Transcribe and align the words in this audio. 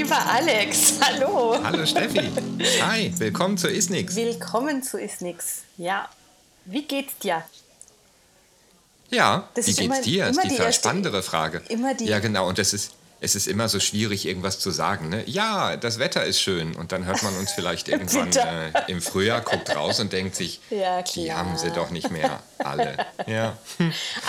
Lieber 0.00 0.26
Alex. 0.30 0.94
Hallo. 1.02 1.62
Hallo 1.62 1.84
Steffi. 1.84 2.22
Hi, 2.80 3.12
willkommen 3.18 3.58
zu 3.58 3.68
Isnix. 3.68 4.16
Willkommen 4.16 4.82
zu 4.82 4.98
Isnix. 4.98 5.64
Ja, 5.76 6.08
wie 6.64 6.84
geht's 6.84 7.18
dir? 7.18 7.44
Ja, 9.10 9.50
das 9.52 9.66
wie 9.66 9.72
geht's 9.72 9.84
immer, 9.84 10.00
dir? 10.00 10.28
Ist 10.28 10.42
die, 10.42 10.48
die 10.48 10.54
viel 10.54 10.72
spannendere 10.72 11.22
Frage. 11.22 11.60
Immer 11.68 11.92
die. 11.92 12.06
Ja, 12.06 12.18
genau. 12.18 12.48
Und 12.48 12.56
das 12.56 12.72
ist, 12.72 12.92
es 13.22 13.34
ist 13.34 13.46
immer 13.46 13.68
so 13.68 13.80
schwierig, 13.80 14.26
irgendwas 14.26 14.58
zu 14.58 14.70
sagen. 14.70 15.10
Ne? 15.10 15.22
Ja, 15.26 15.76
das 15.76 15.98
Wetter 15.98 16.24
ist 16.24 16.40
schön. 16.40 16.74
Und 16.74 16.92
dann 16.92 17.04
hört 17.04 17.22
man 17.22 17.36
uns 17.36 17.52
vielleicht 17.52 17.88
irgendwann 17.90 18.32
äh, 18.32 18.72
im 18.88 19.02
Frühjahr, 19.02 19.42
guckt 19.42 19.74
raus 19.76 20.00
und 20.00 20.12
denkt 20.12 20.34
sich, 20.34 20.60
ja, 20.70 21.02
die 21.02 21.32
haben 21.32 21.56
sie 21.58 21.70
doch 21.70 21.90
nicht 21.90 22.10
mehr 22.10 22.40
alle. 22.58 22.96
Ja. 23.26 23.56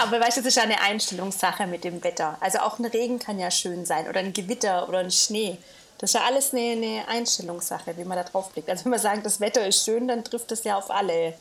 Aber 0.02 0.20
weißt 0.20 0.38
du, 0.38 0.42
es 0.42 0.48
ist 0.48 0.58
ja 0.58 0.64
eine 0.64 0.80
Einstellungssache 0.82 1.66
mit 1.66 1.84
dem 1.84 2.04
Wetter. 2.04 2.38
Also 2.40 2.60
auch 2.60 2.78
ein 2.78 2.86
Regen 2.86 3.20
kann 3.20 3.40
ja 3.40 3.50
schön 3.50 3.86
sein 3.86 4.08
oder 4.08 4.20
ein 4.20 4.34
Gewitter 4.34 4.88
oder 4.88 5.00
ein 5.00 5.10
Schnee. 5.10 5.58
Das 5.98 6.12
ist 6.12 6.14
ja 6.16 6.26
alles 6.26 6.54
eine, 6.54 6.72
eine 6.72 7.08
Einstellungssache, 7.08 7.98
wie 7.98 8.04
man 8.04 8.18
da 8.18 8.24
drauf 8.24 8.52
blickt. 8.52 8.70
Also 8.70 8.86
wenn 8.86 8.92
man 8.92 9.00
sagt, 9.00 9.26
das 9.26 9.40
Wetter 9.40 9.66
ist 9.66 9.86
schön, 9.86 10.08
dann 10.08 10.24
trifft 10.24 10.52
es 10.52 10.64
ja 10.66 10.78
auf 10.78 10.92
alle 10.92 11.34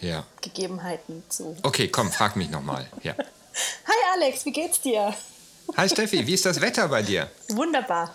ja. 0.00 0.24
Gegebenheiten 0.40 1.22
zu. 1.28 1.56
Okay, 1.62 1.88
komm, 1.88 2.10
frag 2.10 2.36
mich 2.36 2.50
nochmal. 2.50 2.86
Ja. 3.02 3.14
Hi 3.14 4.14
Alex, 4.14 4.44
wie 4.44 4.52
geht's 4.52 4.80
dir? 4.80 5.14
Hi 5.76 5.88
Steffi, 5.88 6.26
wie 6.26 6.34
ist 6.34 6.44
das 6.44 6.60
Wetter 6.60 6.88
bei 6.88 7.02
dir? 7.02 7.30
Wunderbar. 7.48 8.14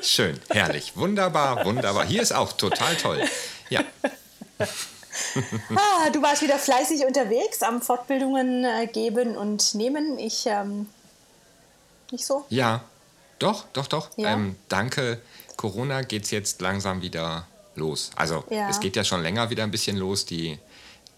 Schön, 0.00 0.40
herrlich, 0.50 0.92
wunderbar, 0.96 1.64
wunderbar. 1.64 2.04
Hier 2.04 2.22
ist 2.22 2.32
auch 2.32 2.52
total 2.52 2.96
toll. 2.96 3.22
Ja. 3.70 3.84
ah, 4.58 6.10
du 6.12 6.20
warst 6.22 6.42
wieder 6.42 6.58
fleißig 6.58 7.04
unterwegs 7.06 7.62
am 7.62 7.80
Fortbildungen 7.80 8.64
äh, 8.64 8.86
geben 8.86 9.36
und 9.36 9.74
nehmen. 9.74 10.18
Ich 10.18 10.46
ähm, 10.46 10.88
nicht 12.10 12.26
so? 12.26 12.44
Ja, 12.48 12.82
doch, 13.38 13.64
doch, 13.72 13.86
doch. 13.86 14.10
Ja. 14.16 14.32
Ähm, 14.32 14.56
danke. 14.68 15.20
Corona 15.56 16.02
geht 16.02 16.24
es 16.24 16.30
jetzt 16.30 16.60
langsam 16.60 17.02
wieder 17.02 17.46
los. 17.74 18.10
Also 18.16 18.44
ja. 18.50 18.68
es 18.68 18.80
geht 18.80 18.96
ja 18.96 19.04
schon 19.04 19.22
länger 19.22 19.50
wieder 19.50 19.62
ein 19.62 19.70
bisschen 19.70 19.96
los. 19.96 20.26
Die, 20.26 20.58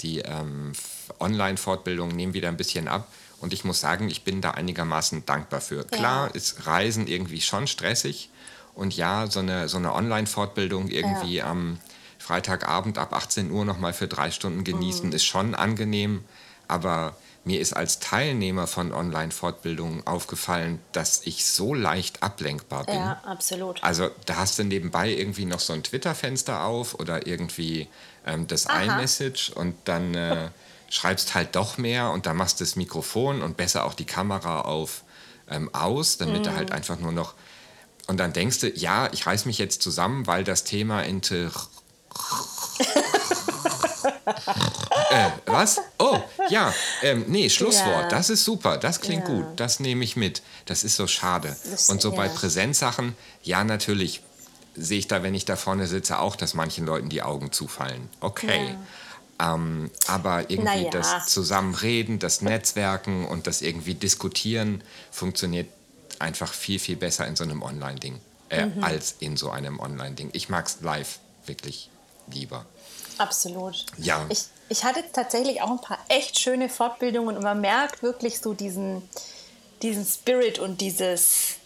die 0.01 0.21
ähm, 0.21 0.73
Online-Fortbildungen 1.21 2.15
nehmen 2.15 2.35
wieder 2.35 2.49
ein 2.49 2.57
bisschen 2.57 2.89
ab. 2.89 3.09
Und 3.45 3.53
ich 3.53 3.63
muss 3.63 3.79
sagen, 3.79 4.09
ich 4.09 4.25
bin 4.25 4.41
da 4.41 4.53
einigermaßen 4.53 5.27
dankbar 5.27 5.61
für. 5.61 5.85
Klar 5.85 6.29
ja. 6.29 6.33
ist 6.33 6.67
Reisen 6.67 7.07
irgendwie 7.07 7.43
schon 7.43 7.67
stressig. 7.67 8.31
Und 8.75 8.97
ja, 8.97 9.27
so 9.27 9.41
eine, 9.41 9.69
so 9.69 9.77
eine 9.77 9.93
Online-Fortbildung 9.93 10.89
irgendwie 10.89 11.37
ja. 11.37 11.51
am 11.51 11.79
Freitagabend 12.19 12.97
ab 12.97 13.13
18 13.13 13.51
Uhr 13.51 13.67
nochmal 13.67 13.93
für 13.93 14.09
drei 14.09 14.31
Stunden 14.31 14.65
genießen, 14.65 15.11
mhm. 15.11 15.15
ist 15.15 15.25
schon 15.25 15.55
angenehm. 15.55 16.25
Aber 16.69 17.15
mir 17.45 17.61
ist 17.61 17.75
als 17.75 17.99
Teilnehmer 17.99 18.67
von 18.67 18.95
Online-Fortbildungen 18.95 20.07
aufgefallen, 20.07 20.81
dass 20.93 21.27
ich 21.27 21.45
so 21.45 21.75
leicht 21.75 22.23
ablenkbar 22.23 22.85
bin. 22.85 22.95
Ja, 22.95 23.21
absolut. 23.27 23.85
Also 23.85 24.09
da 24.25 24.37
hast 24.37 24.59
du 24.59 24.65
nebenbei 24.65 25.11
irgendwie 25.11 25.45
noch 25.45 25.61
so 25.61 25.75
ein 25.75 25.83
Twitter-Fenster 25.83 26.65
auf 26.65 26.95
oder 26.95 27.27
irgendwie 27.27 27.89
ähm, 28.27 28.47
das 28.47 28.65
iMessage 28.65 29.51
und 29.51 29.77
dann 29.85 30.15
äh, 30.15 30.49
schreibst 30.95 31.35
halt 31.35 31.57
doch 31.57 31.77
mehr 31.77 32.11
und 32.11 32.27
dann 32.27 32.37
machst 32.37 32.61
du 32.61 32.65
das 32.65 32.77
Mikrofon 32.77 33.43
und 33.43 33.57
besser 33.57 33.85
auch 33.85 33.95
die 33.95 34.05
Kamera 34.05 34.61
auf 34.61 35.03
ähm, 35.51 35.69
aus, 35.75 36.19
damit 36.19 36.41
mhm. 36.41 36.45
du 36.45 36.55
halt 36.55 36.71
einfach 36.71 37.01
nur 37.01 37.11
noch. 37.11 37.35
Und 38.07 38.19
dann 38.19 38.33
denkst 38.33 38.61
du, 38.61 38.71
ja, 38.71 39.13
ich 39.13 39.27
reiß 39.27 39.45
mich 39.47 39.59
jetzt 39.59 39.83
zusammen, 39.83 40.29
weil 40.29 40.45
das 40.45 40.63
Thema 40.63 41.03
Inter. 41.03 41.47
äh, 45.11 45.31
was? 45.47 45.81
Oh, 45.99 46.21
ja, 46.49 46.73
ähm, 47.03 47.25
nee, 47.27 47.51
Schlusswort, 47.51 48.03
ja. 48.03 48.09
das 48.09 48.31
ist 48.31 48.45
super, 48.45 48.77
das 48.77 49.01
klingt 49.01 49.27
ja. 49.29 49.35
gut, 49.35 49.47
das 49.57 49.81
nehme 49.81 50.05
ich 50.05 50.15
mit. 50.15 50.43
Das 50.67 50.85
ist 50.85 50.95
so 50.95 51.09
schade. 51.09 51.57
Das, 51.69 51.91
und 51.91 52.01
so 52.01 52.11
ja. 52.11 52.17
bei 52.17 52.29
Präsenzsachen, 52.29 53.17
ja, 53.43 53.65
natürlich 53.65 54.23
sehe 54.77 54.99
ich 54.99 55.09
da, 55.09 55.25
wenn 55.25 55.35
ich 55.35 55.45
da 55.45 55.57
vorne 55.57 55.89
sitze, 55.89 56.21
auch, 56.21 56.37
dass 56.37 56.55
manchen 56.55 56.87
Leuten 56.87 57.09
die 57.09 57.23
Augen 57.23 57.51
zufallen. 57.51 58.09
Okay. 58.21 58.77
Ähm, 59.41 59.91
aber 60.07 60.51
irgendwie 60.51 60.85
ja. 60.85 60.91
das 60.91 61.27
Zusammenreden, 61.27 62.19
das 62.19 62.41
Netzwerken 62.41 63.27
und 63.27 63.47
das 63.47 63.63
irgendwie 63.63 63.95
Diskutieren 63.95 64.83
funktioniert 65.11 65.69
einfach 66.19 66.53
viel, 66.53 66.79
viel 66.79 66.97
besser 66.97 67.27
in 67.27 67.37
so 67.37 67.45
einem 67.45 67.63
Online-Ding 67.63 68.21
äh, 68.51 68.67
mhm. 68.67 68.85
als 68.85 69.17
in 69.19 69.37
so 69.37 69.51
einem 69.51 69.81
Online-Ding. 69.81 70.31
Ich 70.33 70.49
mag 70.49 70.67
es 70.67 70.81
live 70.81 71.19
wirklich 71.47 71.91
lieber. 72.33 72.65
Absolut. 73.19 73.87
Ja. 73.99 74.25
Ich, 74.29 74.45
ich 74.69 74.85
hatte 74.85 75.05
tatsächlich 75.13 75.63
auch 75.63 75.71
ein 75.71 75.81
paar 75.81 75.99
echt 76.09 76.39
schöne 76.39 76.69
Fortbildungen 76.69 77.37
und 77.37 77.43
man 77.43 77.61
merkt 77.61 78.03
wirklich 78.03 78.41
so 78.41 78.55
diesen, 78.55 79.03
diesen 79.83 80.05
Spirit 80.05 80.59
und 80.59 80.81
dieses 80.81 81.57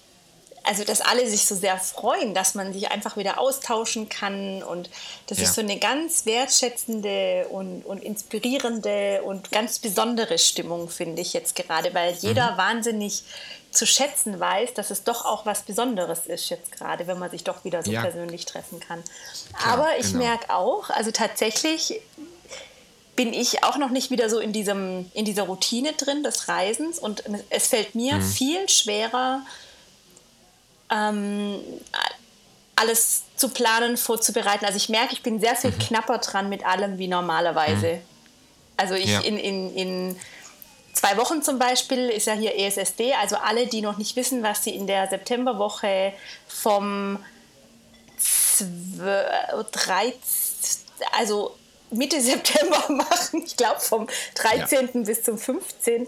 also 0.69 0.85
dass 0.85 1.01
alle 1.01 1.27
sich 1.27 1.47
so 1.47 1.55
sehr 1.55 1.79
freuen, 1.79 2.35
dass 2.35 2.55
man 2.55 2.75
sich 2.75 2.91
einfach 2.91 3.17
wieder 3.17 3.39
austauschen 3.41 4.11
kann 4.11 4.63
und 4.63 4.91
das 5.27 5.39
ja. 5.39 5.45
ist 5.45 5.55
so 5.55 5.63
eine 5.63 5.79
ganz 5.79 6.27
wertschätzende 6.27 7.47
und, 7.51 7.87
und 7.87 8.05
inspirierende 8.05 9.23
und 9.23 9.51
ganz 9.51 9.79
besondere 9.79 10.39
Stimmung, 10.39 10.91
finde 10.91 11.23
ich 11.23 11.33
jetzt 11.33 11.57
gerade, 11.57 11.95
weil 11.95 12.15
jeder 12.21 12.53
mhm. 12.53 12.57
wahnsinnig 12.59 13.23
zu 13.71 13.87
schätzen 13.87 14.39
weiß, 14.39 14.75
dass 14.75 14.91
es 14.91 15.05
doch 15.05 15.25
auch 15.25 15.47
was 15.47 15.63
Besonderes 15.63 16.27
ist 16.27 16.51
jetzt 16.51 16.73
gerade, 16.73 17.07
wenn 17.07 17.19
man 17.19 17.31
sich 17.31 17.45
doch 17.45 17.65
wieder 17.65 17.83
so 17.83 17.91
ja. 17.91 18.03
persönlich 18.03 18.45
treffen 18.45 18.79
kann. 18.81 19.03
Klar, 19.59 19.73
Aber 19.73 19.99
ich 19.99 20.13
genau. 20.13 20.25
merke 20.25 20.55
auch, 20.55 20.91
also 20.91 21.11
tatsächlich 21.11 22.01
bin 23.17 23.33
ich 23.33 23.65
auch 23.65 23.79
noch 23.79 23.91
nicht 23.91 24.11
wieder 24.11 24.29
so 24.29 24.39
in, 24.39 24.53
diesem, 24.53 25.11
in 25.15 25.25
dieser 25.25 25.45
Routine 25.45 25.93
drin 25.95 26.23
des 26.23 26.49
Reisens 26.49 26.99
und 26.99 27.25
es 27.49 27.69
fällt 27.69 27.95
mir 27.95 28.17
mhm. 28.17 28.23
viel 28.23 28.69
schwerer, 28.69 29.43
ähm, 30.91 31.61
alles 32.77 33.23
zu 33.37 33.49
planen, 33.49 33.97
vorzubereiten. 33.97 34.65
Also 34.65 34.77
ich 34.77 34.89
merke, 34.89 35.13
ich 35.13 35.23
bin 35.23 35.41
sehr 35.41 35.57
viel 35.57 35.71
mhm. 35.71 35.79
knapper 35.79 36.19
dran 36.19 36.49
mit 36.49 36.65
allem 36.65 36.99
wie 36.99 37.09
normalerweise. 37.09 37.95
Mhm. 37.95 38.01
Also 38.77 38.95
ich 38.95 39.11
ja. 39.11 39.21
in, 39.21 39.37
in, 39.37 39.75
in 39.75 40.17
zwei 40.93 41.17
Wochen 41.17 41.43
zum 41.43 41.59
Beispiel 41.59 42.09
ist 42.09 42.27
ja 42.27 42.35
hier 42.35 42.57
ESSD, 42.59 43.15
also 43.15 43.37
alle, 43.37 43.67
die 43.67 43.81
noch 43.81 43.99
nicht 43.99 44.17
wissen, 44.17 44.43
was 44.43 44.65
sie 44.65 44.75
in 44.75 44.87
der 44.87 45.09
Septemberwoche 45.09 46.13
vom 46.47 47.19
13, 48.59 50.13
also 51.17 51.57
Mitte 51.91 52.21
September 52.23 52.85
machen, 52.89 53.43
ich 53.45 53.57
glaube 53.57 53.81
vom 53.81 54.09
13. 54.35 54.91
Ja. 54.93 55.01
bis 55.03 55.23
zum 55.23 55.39
15. 55.39 56.07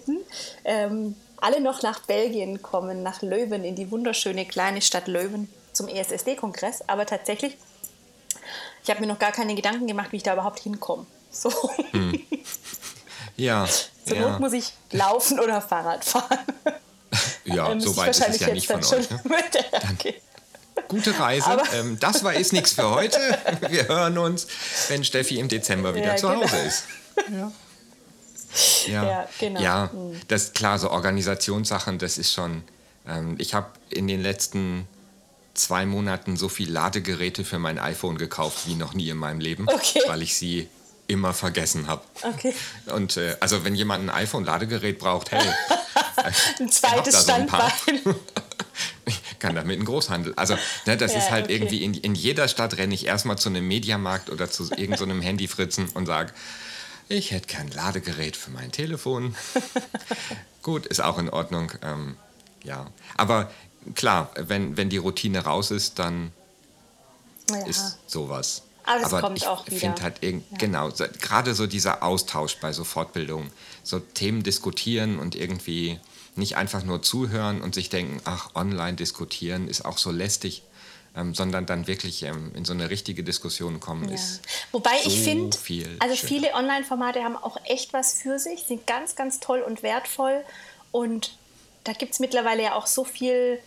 Ähm, 0.65 1.17
alle 1.41 1.61
noch 1.61 1.83
nach 1.83 2.01
Belgien 2.01 2.63
kommen, 2.63 3.03
nach 3.03 3.23
Löwen, 3.23 3.65
in 3.65 3.75
die 3.75 3.91
wunderschöne 3.91 4.47
kleine 4.47 4.83
Stadt 4.83 5.09
Löwen 5.09 5.53
zum 5.73 5.89
ESSD-Kongress. 5.89 6.83
Aber 6.89 7.07
tatsächlich, 7.07 7.57
ich 8.83 8.91
habe 8.91 9.01
mir 9.01 9.07
noch 9.07 9.19
gar 9.19 9.33
keine 9.33 9.55
Gedanken 9.55 9.87
gemacht, 9.87 10.13
wie 10.13 10.17
ich 10.17 10.23
da 10.23 10.35
überhaupt 10.35 10.61
hinkomme. 10.61 11.07
So. 11.31 11.51
Hm. 11.93 12.21
Ja. 13.37 13.67
Zur 14.07 14.17
ja. 14.17 14.29
Not 14.29 14.41
muss 14.41 14.53
ich 14.53 14.73
laufen 14.91 15.39
oder 15.41 15.61
Fahrrad 15.61 16.05
fahren. 16.05 16.39
Ja, 17.45 17.73
ähm, 17.73 17.81
so 17.81 17.97
weit 17.97 18.11
ist 18.11 18.29
es 18.29 18.39
ja 18.39 18.53
nicht 18.53 18.69
von 18.69 18.85
euch. 18.85 19.11
Ne? 19.11 19.21
okay. 19.93 20.21
Gute 20.87 21.19
Reise. 21.19 21.59
Ähm, 21.75 21.99
das 21.99 22.23
war 22.23 22.35
ist 22.35 22.53
nichts 22.53 22.73
für 22.73 22.89
heute. 22.91 23.19
Wir 23.69 23.89
hören 23.89 24.17
uns, 24.19 24.47
wenn 24.89 25.03
Steffi 25.03 25.39
im 25.39 25.49
Dezember 25.49 25.95
wieder 25.95 26.09
ja, 26.13 26.17
zu 26.17 26.29
Hause 26.29 26.47
genau. 26.47 26.67
ist. 26.67 26.85
Ja. 27.33 27.53
Ja, 28.87 29.07
ja 29.07 29.29
genau. 29.39 29.61
Ja, 29.61 29.91
mhm. 29.93 30.21
das 30.29 30.53
klar, 30.53 30.79
so 30.79 30.91
Organisationssachen, 30.91 31.99
das 31.99 32.19
ist 32.19 32.33
schon. 32.33 32.63
Ähm, 33.07 33.37
ich 33.39 33.55
habe 33.55 33.69
in 33.91 34.09
den 34.09 34.21
letzten 34.21 34.87
zwei 35.55 35.87
Monaten 35.87 36.37
so 36.37 36.49
viel 36.49 36.71
Ladegeräte 36.71 37.45
für 37.45 37.59
mein 37.59 37.79
iPhone 37.79 38.19
gekauft 38.19 38.67
wie 38.67 38.75
noch 38.75 38.95
nie 38.95 39.09
in 39.09 39.17
meinem 39.17 39.41
Leben, 39.41 39.67
okay. 39.69 40.01
weil 40.07 40.23
ich 40.23 40.37
sie 40.37 40.69
immer 41.07 41.35
vergessen 41.35 41.89
habe. 41.89 42.03
Okay. 42.23 42.55
Und 42.95 43.17
äh, 43.17 43.37
also 43.41 43.65
wenn 43.65 43.75
jemand 43.75 44.05
ein 44.05 44.11
iPhone-Ladegerät 44.11 44.99
braucht, 44.99 45.33
hey, 45.33 45.43
ein 46.61 46.71
zweites 46.71 47.23
Standbein. 47.25 47.71
ich 49.07 49.39
kann 49.41 49.57
damit 49.57 49.77
einen 49.77 49.85
Großhandel. 49.85 50.35
Also 50.37 50.57
ne, 50.87 50.97
das 50.97 51.13
ja, 51.13 51.19
ist 51.19 51.31
halt 51.31 51.47
okay. 51.47 51.55
irgendwie 51.55 51.83
in, 51.83 51.95
in 51.95 52.15
jeder 52.15 52.47
Stadt 52.47 52.77
renne 52.79 52.95
ich 52.95 53.07
erstmal 53.07 53.37
zu 53.39 53.49
einem 53.49 53.67
Mediamarkt 53.67 54.31
oder 54.31 54.51
zu 54.51 54.71
irgendeinem 54.77 55.19
so 55.21 55.27
Handyfritzen 55.27 55.89
und 55.95 56.07
sage, 56.07 56.33
ich 57.11 57.33
hätte 57.33 57.49
kein 57.49 57.71
Ladegerät 57.73 58.37
für 58.37 58.51
mein 58.53 58.71
Telefon. 58.71 59.35
Gut, 60.63 60.87
ist 60.87 61.01
auch 61.01 61.19
in 61.19 61.29
Ordnung. 61.29 61.73
Ähm, 61.83 62.17
ja, 62.63 62.87
aber 63.17 63.51
klar, 63.95 64.31
wenn, 64.37 64.77
wenn 64.77 64.89
die 64.91 64.99
Routine 64.99 65.41
raus 65.41 65.73
ist, 65.73 65.99
dann 65.99 66.31
ja. 67.51 67.67
ist 67.67 67.99
sowas. 68.07 68.63
Aber, 68.85 69.21
kommt 69.21 69.39
ich 69.39 69.47
auch 69.47 69.67
wieder. 69.67 69.79
finde 69.79 70.03
halt 70.03 70.23
ja. 70.23 70.39
genau, 70.59 70.91
so, 70.91 71.05
gerade 71.21 71.55
so 71.55 71.67
dieser 71.67 72.03
Austausch 72.03 72.59
bei 72.61 72.73
so 72.73 72.85
Fortbildungen, 72.85 73.51
so 73.83 73.99
Themen 73.99 74.43
diskutieren 74.45 75.19
und 75.19 75.35
irgendwie 75.35 75.99
nicht 76.37 76.57
einfach 76.57 76.85
nur 76.85 77.03
zuhören 77.03 77.61
und 77.61 77.75
sich 77.75 77.89
denken, 77.89 78.21
ach, 78.25 78.55
online 78.55 78.97
diskutieren 78.97 79.67
ist 79.69 79.85
auch 79.85 79.99
so 79.99 80.13
lästig 80.13 80.63
ähm, 81.17 81.35
sondern 81.35 81.67
dann 81.67 81.87
wirklich 81.87 82.23
ähm, 82.23 82.53
in 82.55 82.65
so 82.65 82.73
eine 82.73 82.91
richtige 82.91 83.25
Diskussion 83.25 83.81
kommen 83.81 84.09
ja. 84.09 84.15
ist. 84.15 84.43
Wobei 84.73 84.97
so 85.03 85.11
ich 85.11 85.23
finde, 85.23 85.57
also 85.99 86.15
schön. 86.15 86.29
viele 86.29 86.55
Online-Formate 86.55 87.23
haben 87.23 87.37
auch 87.37 87.57
echt 87.65 87.93
was 87.93 88.15
für 88.15 88.39
sich, 88.39 88.65
sind 88.65 88.87
ganz, 88.87 89.17
ganz 89.17 89.41
toll 89.41 89.61
und 89.61 89.83
wertvoll 89.83 90.45
und 90.93 91.37
da 91.85 91.93
gibt 91.93 92.13
es 92.13 92.21
mittlerweile 92.21 92.63
ja 92.63 92.75
auch 92.75 92.87
so 92.87 93.05
viel 93.05 93.59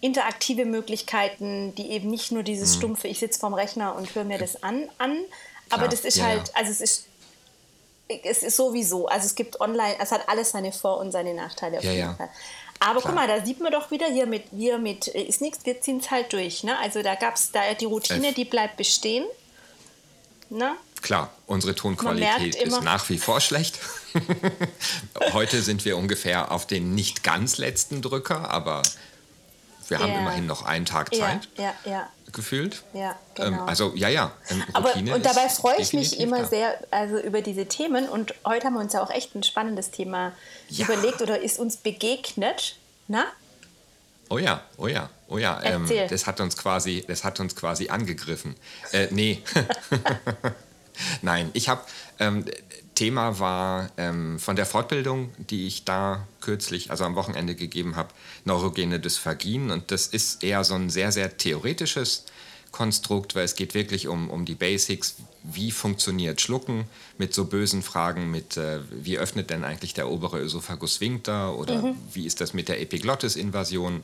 interaktive 0.00 0.64
Möglichkeiten, 0.64 1.74
die 1.76 1.90
eben 1.90 2.10
nicht 2.10 2.32
nur 2.32 2.42
dieses 2.42 2.74
mhm. 2.74 2.78
stumpfe, 2.78 3.08
ich 3.08 3.20
sitze 3.20 3.38
vorm 3.38 3.54
Rechner 3.54 3.94
und 3.94 4.14
höre 4.14 4.24
mir 4.24 4.38
das 4.38 4.62
an, 4.62 4.88
an. 4.98 5.16
Aber 5.70 5.82
Klar, 5.82 5.88
das 5.88 6.00
ist 6.00 6.18
ja, 6.18 6.24
halt, 6.24 6.54
also 6.54 6.70
es 6.70 6.80
ist, 6.80 7.06
es 8.08 8.42
ist 8.42 8.56
sowieso, 8.56 9.06
also 9.06 9.26
es 9.26 9.34
gibt 9.34 9.60
online, 9.60 9.94
es 10.00 10.10
hat 10.10 10.28
alles 10.28 10.50
seine 10.50 10.72
Vor- 10.72 10.98
und 10.98 11.12
seine 11.12 11.34
Nachteile 11.34 11.78
auf 11.78 11.84
ja, 11.84 11.92
jeden 11.92 12.16
Fall. 12.16 12.28
Aber 12.84 13.00
Klar. 13.00 13.12
guck 13.12 13.14
mal, 13.14 13.28
da 13.28 13.44
sieht 13.44 13.60
man 13.60 13.70
doch 13.70 13.92
wieder 13.92 14.06
hier 14.06 14.26
mit, 14.26 14.42
wir 14.50 14.78
mit, 14.78 15.14
äh, 15.14 15.22
ist 15.22 15.40
nichts, 15.40 15.64
wir 15.64 15.80
ziehen 15.80 15.98
es 15.98 16.10
halt 16.10 16.32
durch. 16.32 16.64
Ne? 16.64 16.76
Also 16.78 17.02
da 17.02 17.14
gab 17.14 17.36
es 17.36 17.52
da 17.52 17.60
die 17.74 17.84
Routine, 17.84 18.28
F. 18.28 18.34
die 18.34 18.44
bleibt 18.44 18.76
bestehen. 18.76 19.24
Ne? 20.50 20.74
Klar, 21.00 21.32
unsere 21.46 21.74
Tonqualität 21.74 22.56
ist 22.56 22.82
nach 22.82 23.08
wie 23.08 23.18
vor 23.18 23.40
schlecht. 23.40 23.78
Heute 25.32 25.62
sind 25.62 25.84
wir 25.84 25.96
ungefähr 25.96 26.50
auf 26.50 26.66
den 26.66 26.94
nicht 26.94 27.22
ganz 27.22 27.56
letzten 27.58 28.02
Drücker, 28.02 28.50
aber 28.50 28.82
wir 29.88 29.98
haben 29.98 30.12
ja. 30.12 30.20
immerhin 30.20 30.46
noch 30.46 30.64
einen 30.64 30.84
Tag 30.84 31.14
Zeit. 31.14 31.48
Ja, 31.56 31.74
ja, 31.84 31.90
ja. 31.90 32.08
Gefühlt. 32.32 32.82
Ja, 32.94 33.10
ähm, 33.10 33.16
genau. 33.34 33.48
Ähm, 33.48 33.68
also, 33.68 33.92
ja, 33.94 34.08
ja. 34.08 34.32
Ähm, 34.48 34.64
Aber, 34.72 34.94
und 34.94 35.24
dabei 35.24 35.48
freue 35.48 35.76
ich 35.78 35.92
mich 35.92 36.18
immer 36.18 36.40
da. 36.40 36.48
sehr 36.48 36.78
also 36.90 37.18
über 37.18 37.42
diese 37.42 37.66
Themen. 37.66 38.08
Und 38.08 38.34
heute 38.46 38.66
haben 38.66 38.74
wir 38.74 38.80
uns 38.80 38.94
ja 38.94 39.02
auch 39.02 39.10
echt 39.10 39.34
ein 39.34 39.42
spannendes 39.42 39.90
Thema 39.90 40.32
ja. 40.68 40.86
überlegt 40.86 41.20
oder 41.20 41.40
ist 41.40 41.58
uns 41.58 41.76
begegnet. 41.76 42.76
Na? 43.08 43.24
Oh 44.30 44.38
ja, 44.38 44.62
oh 44.78 44.86
ja, 44.86 45.10
oh 45.28 45.36
ja. 45.36 45.60
Ähm, 45.62 45.86
das, 46.08 46.26
hat 46.26 46.40
uns 46.40 46.56
quasi, 46.56 47.04
das 47.06 47.22
hat 47.22 47.38
uns 47.38 47.54
quasi 47.54 47.90
angegriffen. 47.90 48.56
Äh, 48.92 49.08
nee. 49.10 49.42
Nein, 51.22 51.50
ich 51.52 51.68
habe 51.68 51.82
ähm, 52.18 52.44
Thema 52.94 53.38
war 53.38 53.90
ähm, 53.96 54.38
von 54.38 54.56
der 54.56 54.66
Fortbildung, 54.66 55.30
die 55.38 55.66
ich 55.66 55.84
da 55.84 56.26
kürzlich, 56.40 56.90
also 56.90 57.04
am 57.04 57.14
Wochenende 57.14 57.54
gegeben 57.54 57.96
habe, 57.96 58.10
neurogene 58.44 59.00
Dysphagien. 59.00 59.70
Und 59.70 59.90
das 59.90 60.06
ist 60.06 60.44
eher 60.44 60.62
so 60.64 60.74
ein 60.74 60.90
sehr, 60.90 61.12
sehr 61.12 61.36
theoretisches 61.36 62.26
Konstrukt, 62.70 63.34
weil 63.34 63.44
es 63.44 63.54
geht 63.54 63.74
wirklich 63.74 64.08
um, 64.08 64.30
um 64.30 64.44
die 64.44 64.54
Basics. 64.54 65.16
Wie 65.42 65.70
funktioniert 65.70 66.40
Schlucken 66.40 66.84
mit 67.18 67.34
so 67.34 67.46
bösen 67.46 67.82
Fragen 67.82 68.30
mit, 68.30 68.56
äh, 68.56 68.80
wie 68.90 69.18
öffnet 69.18 69.50
denn 69.50 69.64
eigentlich 69.64 69.94
der 69.94 70.10
obere 70.10 70.40
Ösophagus 70.40 70.96
Sphincter 70.96 71.56
oder 71.56 71.82
mhm. 71.82 71.96
wie 72.12 72.26
ist 72.26 72.40
das 72.40 72.54
mit 72.54 72.68
der 72.68 72.80
Epiglottis-Invasion? 72.80 74.02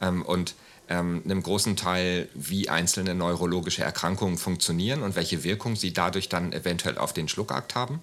Ähm, 0.00 0.22
und 0.22 0.54
ähm, 0.88 1.22
einem 1.24 1.42
großen 1.42 1.76
Teil, 1.76 2.28
wie 2.34 2.68
einzelne 2.68 3.14
neurologische 3.14 3.82
Erkrankungen 3.82 4.38
funktionieren 4.38 5.02
und 5.02 5.16
welche 5.16 5.44
Wirkung 5.44 5.76
sie 5.76 5.92
dadurch 5.92 6.28
dann 6.28 6.52
eventuell 6.52 6.98
auf 6.98 7.12
den 7.12 7.28
Schluckakt 7.28 7.74
haben 7.74 8.00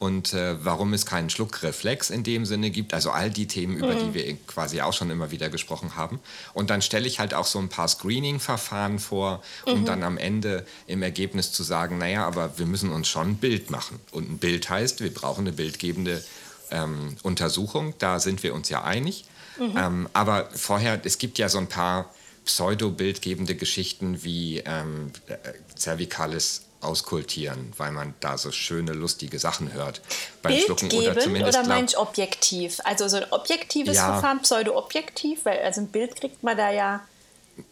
und 0.00 0.32
äh, 0.32 0.64
warum 0.64 0.94
es 0.94 1.04
keinen 1.04 1.28
Schluckreflex 1.28 2.08
in 2.08 2.22
dem 2.22 2.46
Sinne 2.46 2.70
gibt. 2.70 2.94
Also 2.94 3.10
all 3.10 3.30
die 3.30 3.46
Themen, 3.46 3.76
über 3.76 3.94
mhm. 3.94 3.98
die 3.98 4.14
wir 4.14 4.36
quasi 4.46 4.80
auch 4.80 4.94
schon 4.94 5.10
immer 5.10 5.30
wieder 5.30 5.50
gesprochen 5.50 5.94
haben. 5.94 6.20
Und 6.54 6.70
dann 6.70 6.80
stelle 6.80 7.06
ich 7.06 7.20
halt 7.20 7.34
auch 7.34 7.44
so 7.44 7.58
ein 7.58 7.68
paar 7.68 7.86
Screening-Verfahren 7.86 8.98
vor, 8.98 9.42
um 9.66 9.82
mhm. 9.82 9.84
dann 9.84 10.02
am 10.02 10.16
Ende 10.16 10.64
im 10.86 11.02
Ergebnis 11.02 11.52
zu 11.52 11.62
sagen, 11.62 11.98
naja, 11.98 12.26
aber 12.26 12.58
wir 12.58 12.64
müssen 12.64 12.90
uns 12.90 13.08
schon 13.08 13.32
ein 13.32 13.36
Bild 13.36 13.70
machen. 13.70 14.00
Und 14.10 14.30
ein 14.30 14.38
Bild 14.38 14.70
heißt, 14.70 15.02
wir 15.02 15.12
brauchen 15.12 15.42
eine 15.42 15.52
bildgebende 15.52 16.24
ähm, 16.70 17.16
Untersuchung. 17.22 17.92
Da 17.98 18.20
sind 18.20 18.42
wir 18.42 18.54
uns 18.54 18.70
ja 18.70 18.82
einig. 18.82 19.26
Mhm. 19.58 19.76
Ähm, 19.76 20.08
aber 20.14 20.48
vorher, 20.54 20.98
es 21.04 21.18
gibt 21.18 21.36
ja 21.36 21.50
so 21.50 21.58
ein 21.58 21.68
paar 21.68 22.10
pseudo-bildgebende 22.46 23.54
Geschichten 23.54 24.22
wie 24.24 24.60
ähm, 24.64 25.12
äh, 25.26 25.36
cervicalis 25.76 26.62
auskultieren, 26.80 27.72
weil 27.76 27.92
man 27.92 28.14
da 28.20 28.38
so 28.38 28.52
schöne, 28.52 28.92
lustige 28.92 29.38
Sachen 29.38 29.72
hört. 29.72 30.00
Beim 30.42 30.58
Schlucken 30.58 30.90
oder 30.92 31.18
zumindest. 31.18 31.58
Oder 31.58 31.68
meinst 31.68 31.96
objektiv? 31.96 32.80
Also 32.84 33.08
so 33.08 33.18
ein 33.18 33.26
objektives 33.30 33.96
ja. 33.96 34.12
Verfahren, 34.12 34.40
pseudo-objektiv, 34.40 35.44
weil 35.44 35.58
also 35.60 35.82
ein 35.82 35.88
Bild 35.88 36.16
kriegt 36.16 36.42
man 36.42 36.56
da 36.56 36.70
ja. 36.70 37.00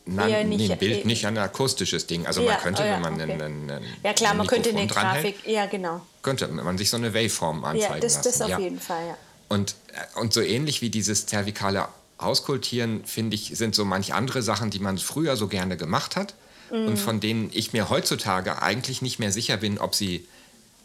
Nein, 0.04 0.50
nicht, 0.50 0.58
nee, 0.58 0.72
ein 0.72 0.78
Bild 0.78 1.06
nicht 1.06 1.26
ein 1.26 1.38
akustisches 1.38 2.06
Ding. 2.06 2.26
Also 2.26 2.42
ja, 2.42 2.52
man 2.52 2.60
könnte, 2.60 2.82
oh 2.82 2.84
ja, 2.84 2.94
wenn 2.94 3.00
man 3.00 3.14
okay. 3.14 3.32
einen, 3.32 3.70
einen, 3.70 3.84
Ja 4.02 4.12
klar, 4.12 4.34
man 4.34 4.46
könnte 4.46 4.68
eine 4.70 4.86
Grafik, 4.86 5.46
ja 5.46 5.64
genau. 5.64 6.02
Könnte 6.20 6.46
man 6.48 6.76
sich 6.76 6.90
so 6.90 6.98
eine 6.98 7.14
Waveform 7.14 7.64
anzeigen 7.64 7.94
ja, 7.94 8.00
das, 8.00 8.16
lassen. 8.16 8.28
Das 8.28 8.42
auf 8.42 8.48
ja. 8.50 8.58
jeden 8.58 8.80
Fall, 8.80 9.06
ja. 9.06 9.16
Und, 9.48 9.76
äh, 9.94 10.20
und 10.20 10.34
so 10.34 10.42
ähnlich 10.42 10.82
wie 10.82 10.90
dieses 10.90 11.24
zervikale 11.24 11.88
Auskultieren, 12.18 13.04
finde 13.06 13.36
ich, 13.36 13.56
sind 13.56 13.74
so 13.74 13.86
manche 13.86 14.14
andere 14.14 14.42
Sachen, 14.42 14.70
die 14.70 14.80
man 14.80 14.98
früher 14.98 15.36
so 15.36 15.46
gerne 15.46 15.78
gemacht 15.78 16.16
hat 16.16 16.34
mhm. 16.70 16.88
und 16.88 16.96
von 16.98 17.20
denen 17.20 17.50
ich 17.52 17.72
mir 17.72 17.90
heutzutage 17.90 18.62
eigentlich 18.62 19.02
nicht 19.02 19.18
mehr 19.18 19.32
sicher 19.32 19.56
bin, 19.56 19.78
ob 19.78 19.94
sie 19.94 20.26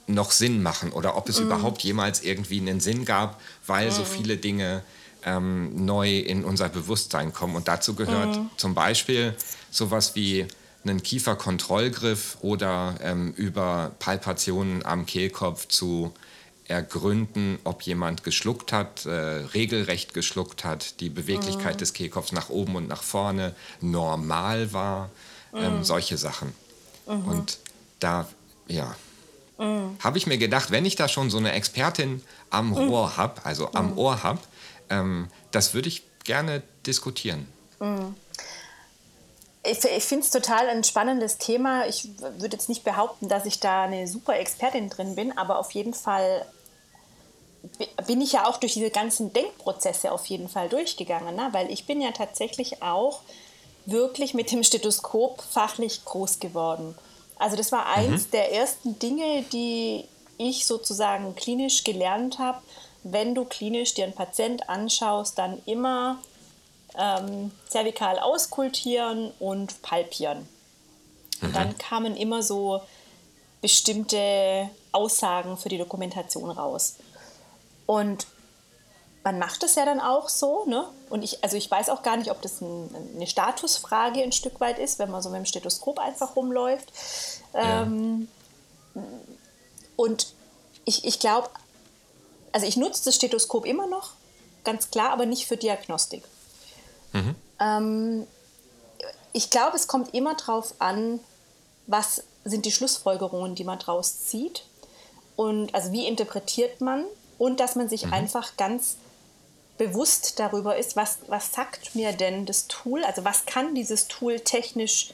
noch 0.07 0.31
Sinn 0.31 0.61
machen 0.61 0.91
oder 0.91 1.15
ob 1.15 1.29
es 1.29 1.39
mhm. 1.39 1.47
überhaupt 1.47 1.81
jemals 1.83 2.23
irgendwie 2.23 2.59
einen 2.59 2.79
Sinn 2.79 3.05
gab, 3.05 3.39
weil 3.65 3.87
mhm. 3.87 3.91
so 3.91 4.03
viele 4.03 4.37
Dinge 4.37 4.83
ähm, 5.25 5.85
neu 5.85 6.19
in 6.19 6.43
unser 6.43 6.69
Bewusstsein 6.69 7.33
kommen. 7.33 7.55
Und 7.55 7.67
dazu 7.67 7.95
gehört 7.95 8.35
mhm. 8.35 8.49
zum 8.57 8.73
Beispiel 8.73 9.33
sowas 9.71 10.15
wie 10.15 10.45
einen 10.83 11.01
Kieferkontrollgriff 11.01 12.37
oder 12.41 12.95
ähm, 13.01 13.33
über 13.37 13.91
Palpationen 13.99 14.85
am 14.85 15.05
Kehlkopf 15.05 15.67
zu 15.67 16.13
ergründen, 16.67 17.59
ob 17.63 17.83
jemand 17.83 18.23
geschluckt 18.23 18.71
hat, 18.71 19.05
äh, 19.05 19.11
regelrecht 19.11 20.13
geschluckt 20.13 20.63
hat, 20.63 20.99
die 20.99 21.09
Beweglichkeit 21.09 21.75
mhm. 21.75 21.79
des 21.79 21.93
Kehlkopfs 21.93 22.31
nach 22.31 22.49
oben 22.49 22.75
und 22.75 22.87
nach 22.87 23.03
vorne 23.03 23.53
normal 23.81 24.73
war 24.73 25.09
ähm, 25.55 25.77
mhm. 25.77 25.83
solche 25.83 26.17
Sachen. 26.17 26.53
Mhm. 27.07 27.27
Und 27.27 27.57
da, 27.99 28.27
ja, 28.67 28.95
mhm. 29.57 29.97
habe 30.03 30.17
ich 30.17 30.27
mir 30.27 30.37
gedacht, 30.37 30.71
wenn 30.71 30.85
ich 30.85 30.95
da 30.95 31.07
schon 31.07 31.29
so 31.29 31.37
eine 31.37 31.51
Expertin 31.51 32.23
am. 32.49 32.73
Rohr 32.73 33.17
habe, 33.17 33.45
also 33.45 33.71
am. 33.73 33.97
Ohr 33.97 34.23
habe, 34.23 34.39
ähm, 34.89 35.27
das 35.51 35.73
würde 35.73 35.89
ich 35.89 36.03
gerne 36.23 36.63
diskutieren. 36.85 37.47
Ich, 39.65 39.83
ich 39.83 40.03
finde 40.03 40.25
es 40.25 40.31
total 40.31 40.67
ein 40.69 40.83
spannendes 40.83 41.37
Thema. 41.37 41.87
Ich 41.87 42.09
würde 42.19 42.55
jetzt 42.55 42.69
nicht 42.69 42.83
behaupten, 42.83 43.29
dass 43.29 43.45
ich 43.45 43.59
da 43.59 43.83
eine 43.83 44.07
super 44.07 44.37
Expertin 44.37 44.89
drin 44.89 45.15
bin, 45.15 45.37
aber 45.37 45.59
auf 45.59 45.71
jeden 45.71 45.93
Fall 45.93 46.45
bin 48.07 48.19
ich 48.19 48.33
ja 48.33 48.45
auch 48.45 48.57
durch 48.57 48.73
diese 48.73 48.89
ganzen 48.89 49.31
Denkprozesse 49.31 50.11
auf 50.11 50.25
jeden 50.25 50.49
Fall 50.49 50.67
durchgegangen, 50.67 51.35
ne? 51.35 51.49
weil 51.53 51.71
ich 51.71 51.85
bin 51.85 52.01
ja 52.01 52.11
tatsächlich 52.11 52.81
auch 52.81 53.21
wirklich 53.85 54.33
mit 54.33 54.51
dem 54.51 54.63
Stethoskop 54.63 55.41
fachlich 55.41 56.05
groß 56.05 56.39
geworden. 56.39 56.95
Also 57.37 57.55
das 57.57 57.71
war 57.71 57.87
eins 57.87 58.27
mhm. 58.27 58.31
der 58.31 58.53
ersten 58.53 58.99
Dinge, 58.99 59.43
die 59.51 60.05
ich 60.37 60.65
sozusagen 60.65 61.35
klinisch 61.35 61.83
gelernt 61.83 62.39
habe. 62.39 62.59
Wenn 63.03 63.35
du 63.35 63.45
klinisch 63.45 63.93
dir 63.93 64.05
einen 64.05 64.13
Patient 64.13 64.69
anschaust, 64.69 65.37
dann 65.37 65.61
immer 65.65 66.19
ähm, 66.97 67.51
zervikal 67.67 68.19
auskultieren 68.19 69.31
und 69.39 69.81
palpieren. 69.81 70.47
Mhm. 71.41 71.53
Dann 71.53 71.77
kamen 71.77 72.15
immer 72.15 72.41
so 72.43 72.81
bestimmte 73.61 74.69
Aussagen 74.91 75.57
für 75.57 75.69
die 75.69 75.77
Dokumentation 75.77 76.49
raus. 76.49 76.95
Und 77.85 78.27
man 79.23 79.39
macht 79.39 79.63
es 79.63 79.75
ja 79.75 79.85
dann 79.85 80.01
auch 80.01 80.27
so, 80.27 80.65
ne? 80.65 80.85
Und 81.09 81.23
ich, 81.23 81.43
also 81.43 81.55
ich 81.55 81.71
weiß 81.71 81.89
auch 81.89 82.03
gar 82.03 82.17
nicht, 82.17 82.29
ob 82.29 82.41
das 82.41 82.59
ein, 82.61 82.93
eine 83.15 83.27
Statusfrage 83.27 84.21
ein 84.21 84.33
Stück 84.33 84.59
weit 84.59 84.79
ist, 84.79 84.99
wenn 84.99 85.09
man 85.09 85.21
so 85.21 85.29
mit 85.29 85.39
dem 85.39 85.45
Stethoskop 85.45 85.99
einfach 85.99 86.35
rumläuft. 86.35 86.91
Ja. 87.53 87.83
Ähm, 87.83 88.27
und 89.95 90.33
ich, 90.85 91.05
ich 91.05 91.19
glaube, 91.19 91.49
also 92.51 92.67
ich 92.67 92.75
nutze 92.75 93.05
das 93.05 93.15
Stethoskop 93.15 93.65
immer 93.65 93.87
noch, 93.87 94.11
ganz 94.65 94.91
klar, 94.91 95.11
aber 95.11 95.25
nicht 95.25 95.47
für 95.47 95.55
Diagnostik. 95.57 96.23
Mhm. 97.13 97.35
Ähm, 97.59 98.27
ich 99.31 99.49
glaube, 99.49 99.77
es 99.77 99.87
kommt 99.87 100.13
immer 100.13 100.35
darauf 100.35 100.73
an, 100.79 101.19
was 101.87 102.23
sind 102.43 102.65
die 102.65 102.71
Schlussfolgerungen, 102.71 103.55
die 103.55 103.63
man 103.63 103.79
daraus 103.79 104.25
zieht. 104.25 104.65
Und 105.35 105.73
also 105.73 105.91
wie 105.91 106.05
interpretiert 106.07 106.81
man 106.81 107.05
und 107.39 107.59
dass 107.59 107.75
man 107.75 107.89
sich 107.89 108.05
mhm. 108.05 108.13
einfach 108.13 108.57
ganz 108.57 108.97
bewusst 109.77 110.39
darüber 110.39 110.77
ist, 110.77 110.95
was, 110.95 111.19
was 111.27 111.51
sagt 111.51 111.95
mir 111.95 112.11
denn 112.13 112.45
das 112.45 112.67
Tool, 112.67 113.03
also 113.03 113.25
was 113.25 113.45
kann 113.45 113.75
dieses 113.75 114.07
Tool 114.07 114.39
technisch 114.39 115.13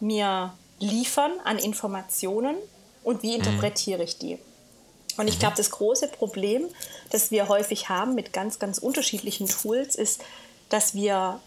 mir 0.00 0.54
liefern 0.78 1.32
an 1.44 1.58
Informationen 1.58 2.56
und 3.04 3.22
wie 3.22 3.34
interpretiere 3.34 4.02
ich 4.02 4.18
die. 4.18 4.38
Und 5.16 5.28
ich 5.28 5.36
mhm. 5.36 5.40
glaube, 5.40 5.56
das 5.56 5.70
große 5.70 6.08
Problem, 6.08 6.66
das 7.10 7.30
wir 7.30 7.48
häufig 7.48 7.88
haben 7.88 8.14
mit 8.14 8.32
ganz, 8.32 8.58
ganz 8.58 8.78
unterschiedlichen 8.78 9.48
Tools, 9.48 9.94
ist, 9.94 10.22
dass 10.68 10.94
wir 10.94 11.40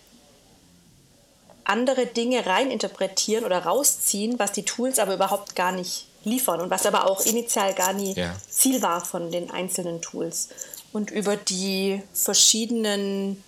andere 1.63 2.05
Dinge 2.05 2.45
reininterpretieren 2.45 3.45
oder 3.45 3.59
rausziehen, 3.65 4.39
was 4.39 4.51
die 4.51 4.63
Tools 4.63 4.99
aber 4.99 5.13
überhaupt 5.13 5.55
gar 5.55 5.71
nicht 5.71 6.07
liefern 6.23 6.61
und 6.61 6.69
was 6.69 6.85
aber 6.85 7.09
auch 7.09 7.21
initial 7.25 7.73
gar 7.73 7.93
nie 7.93 8.13
ja. 8.13 8.35
Ziel 8.49 8.81
war 8.81 9.03
von 9.03 9.31
den 9.31 9.49
einzelnen 9.49 10.01
Tools 10.01 10.49
und 10.93 11.11
über 11.11 11.37
die 11.37 12.01
verschiedenen 12.13 13.43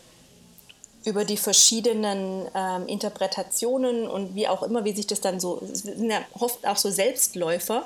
über 1.05 1.25
die 1.25 1.37
verschiedenen 1.37 2.47
ähm, 2.55 2.87
Interpretationen 2.87 4.07
und 4.07 4.35
wie 4.35 4.47
auch 4.47 4.63
immer, 4.63 4.85
wie 4.85 4.93
sich 4.93 5.05
das 5.05 5.19
dann 5.19 5.39
so, 5.41 5.59
sind 5.61 6.09
ja 6.09 6.23
oft 6.39 6.65
auch 6.65 6.77
so 6.77 6.89
Selbstläufer, 6.89 7.85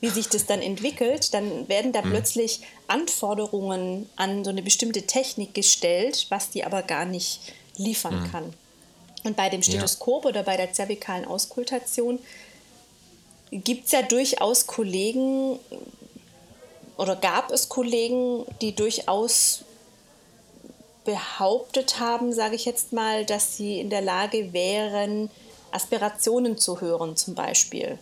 wie 0.00 0.08
sich 0.08 0.28
das 0.28 0.46
dann 0.46 0.62
entwickelt, 0.62 1.34
dann 1.34 1.68
werden 1.68 1.92
da 1.92 2.02
mhm. 2.02 2.10
plötzlich 2.10 2.60
Anforderungen 2.88 4.08
an 4.16 4.44
so 4.44 4.50
eine 4.50 4.62
bestimmte 4.62 5.02
Technik 5.02 5.52
gestellt, 5.54 6.26
was 6.30 6.50
die 6.50 6.64
aber 6.64 6.82
gar 6.82 7.04
nicht 7.04 7.40
liefern 7.76 8.22
mhm. 8.22 8.32
kann. 8.32 8.54
Und 9.24 9.36
bei 9.36 9.48
dem 9.48 9.62
Stethoskop 9.62 10.24
ja. 10.24 10.30
oder 10.30 10.42
bei 10.42 10.56
der 10.56 10.72
zervikalen 10.72 11.24
Auskultation 11.24 12.18
gibt 13.50 13.86
es 13.86 13.92
ja 13.92 14.02
durchaus 14.02 14.66
Kollegen 14.66 15.58
oder 16.96 17.16
gab 17.16 17.50
es 17.50 17.68
Kollegen, 17.68 18.44
die 18.60 18.74
durchaus 18.74 19.64
behauptet 21.04 22.00
haben, 22.00 22.32
sage 22.32 22.56
ich 22.56 22.64
jetzt 22.64 22.92
mal, 22.92 23.24
dass 23.24 23.56
sie 23.56 23.78
in 23.80 23.90
der 23.90 24.00
Lage 24.00 24.52
wären, 24.52 25.30
Aspirationen 25.70 26.56
zu 26.56 26.80
hören 26.80 27.16
zum 27.16 27.34
Beispiel. 27.34 27.98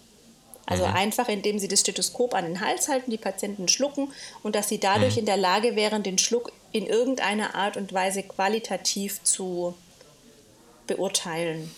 Also 0.67 0.87
mhm. 0.87 0.95
einfach, 0.95 1.29
indem 1.29 1.59
sie 1.59 1.69
das 1.69 1.81
Stethoskop 1.81 2.35
an 2.35 2.45
den 2.45 2.61
Hals 2.61 2.89
halten, 2.89 3.11
die 3.11 3.19
Patienten 3.19 3.67
schlucken 3.67 4.13
und 4.43 4.55
dass 4.55 4.69
sie 4.69 4.79
dadurch 4.79 5.15
mhm. 5.15 5.21
in 5.21 5.27
der 5.27 5.37
Lage 5.37 5.75
wären, 5.75 6.03
den 6.03 6.19
Schluck 6.19 6.53
in 6.71 6.87
irgendeiner 6.87 7.55
Art 7.55 7.77
und 7.77 7.93
Weise 7.93 8.23
qualitativ 8.23 9.23
zu 9.25 9.75
beurteilen. 10.87 11.75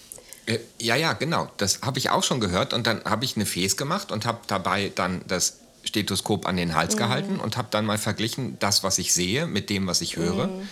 Äh, 0.46 0.58
ja, 0.78 0.96
ja, 0.96 1.14
genau. 1.14 1.48
Das 1.56 1.80
habe 1.82 1.98
ich 1.98 2.10
auch 2.10 2.22
schon 2.22 2.40
gehört 2.40 2.74
und 2.74 2.86
dann 2.86 3.02
habe 3.04 3.24
ich 3.24 3.36
eine 3.36 3.46
Fes 3.46 3.76
gemacht 3.76 4.12
und 4.12 4.26
habe 4.26 4.40
dabei 4.46 4.92
dann 4.94 5.22
das 5.26 5.60
Stethoskop 5.84 6.46
an 6.46 6.56
den 6.56 6.74
Hals 6.74 6.94
mhm. 6.94 6.98
gehalten 6.98 7.40
und 7.40 7.56
habe 7.56 7.68
dann 7.70 7.86
mal 7.86 7.98
verglichen, 7.98 8.58
das, 8.58 8.82
was 8.82 8.98
ich 8.98 9.12
sehe, 9.12 9.46
mit 9.46 9.70
dem, 9.70 9.86
was 9.86 10.00
ich 10.00 10.16
höre. 10.16 10.48
Mhm. 10.48 10.68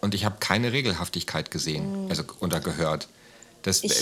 Und 0.00 0.14
ich 0.14 0.24
habe 0.24 0.36
keine 0.40 0.72
Regelhaftigkeit 0.72 1.50
gesehen 1.50 2.04
mhm. 2.04 2.10
also, 2.10 2.24
oder 2.40 2.60
gehört. 2.60 3.08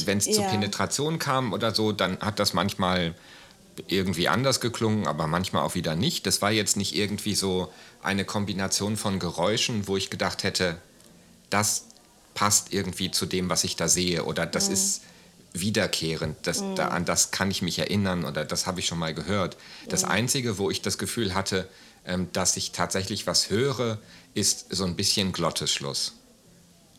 Wenn 0.06 0.18
es 0.18 0.26
ja. 0.26 0.32
zu 0.32 0.42
Penetration 0.42 1.20
kam 1.20 1.52
oder 1.52 1.72
so, 1.72 1.92
dann 1.92 2.18
hat 2.18 2.40
das 2.40 2.52
manchmal 2.52 3.14
irgendwie 3.86 4.28
anders 4.28 4.60
geklungen, 4.60 5.06
aber 5.06 5.26
manchmal 5.26 5.62
auch 5.62 5.74
wieder 5.74 5.94
nicht. 5.94 6.26
Das 6.26 6.42
war 6.42 6.50
jetzt 6.50 6.76
nicht 6.76 6.96
irgendwie 6.96 7.34
so 7.34 7.72
eine 8.02 8.24
Kombination 8.24 8.96
von 8.96 9.18
Geräuschen, 9.18 9.86
wo 9.86 9.96
ich 9.96 10.10
gedacht 10.10 10.42
hätte, 10.42 10.78
das 11.48 11.84
passt 12.34 12.72
irgendwie 12.72 13.10
zu 13.10 13.26
dem, 13.26 13.48
was 13.48 13.64
ich 13.64 13.76
da 13.76 13.88
sehe 13.88 14.24
oder 14.24 14.46
das 14.46 14.68
mhm. 14.68 14.74
ist 14.74 15.02
wiederkehrend, 15.54 16.36
das, 16.46 16.60
mhm. 16.60 16.76
da, 16.76 16.88
an 16.88 17.04
das 17.04 17.30
kann 17.30 17.50
ich 17.50 17.62
mich 17.62 17.78
erinnern 17.78 18.24
oder 18.24 18.44
das 18.44 18.66
habe 18.66 18.80
ich 18.80 18.86
schon 18.86 18.98
mal 18.98 19.14
gehört. 19.14 19.56
Das 19.88 20.02
mhm. 20.02 20.10
Einzige, 20.10 20.58
wo 20.58 20.70
ich 20.70 20.82
das 20.82 20.98
Gefühl 20.98 21.34
hatte, 21.34 21.68
ähm, 22.06 22.28
dass 22.32 22.56
ich 22.56 22.72
tatsächlich 22.72 23.26
was 23.26 23.50
höre, 23.50 23.98
ist 24.34 24.66
so 24.74 24.84
ein 24.84 24.96
bisschen 24.96 25.32
Glottisschluss. 25.32 26.14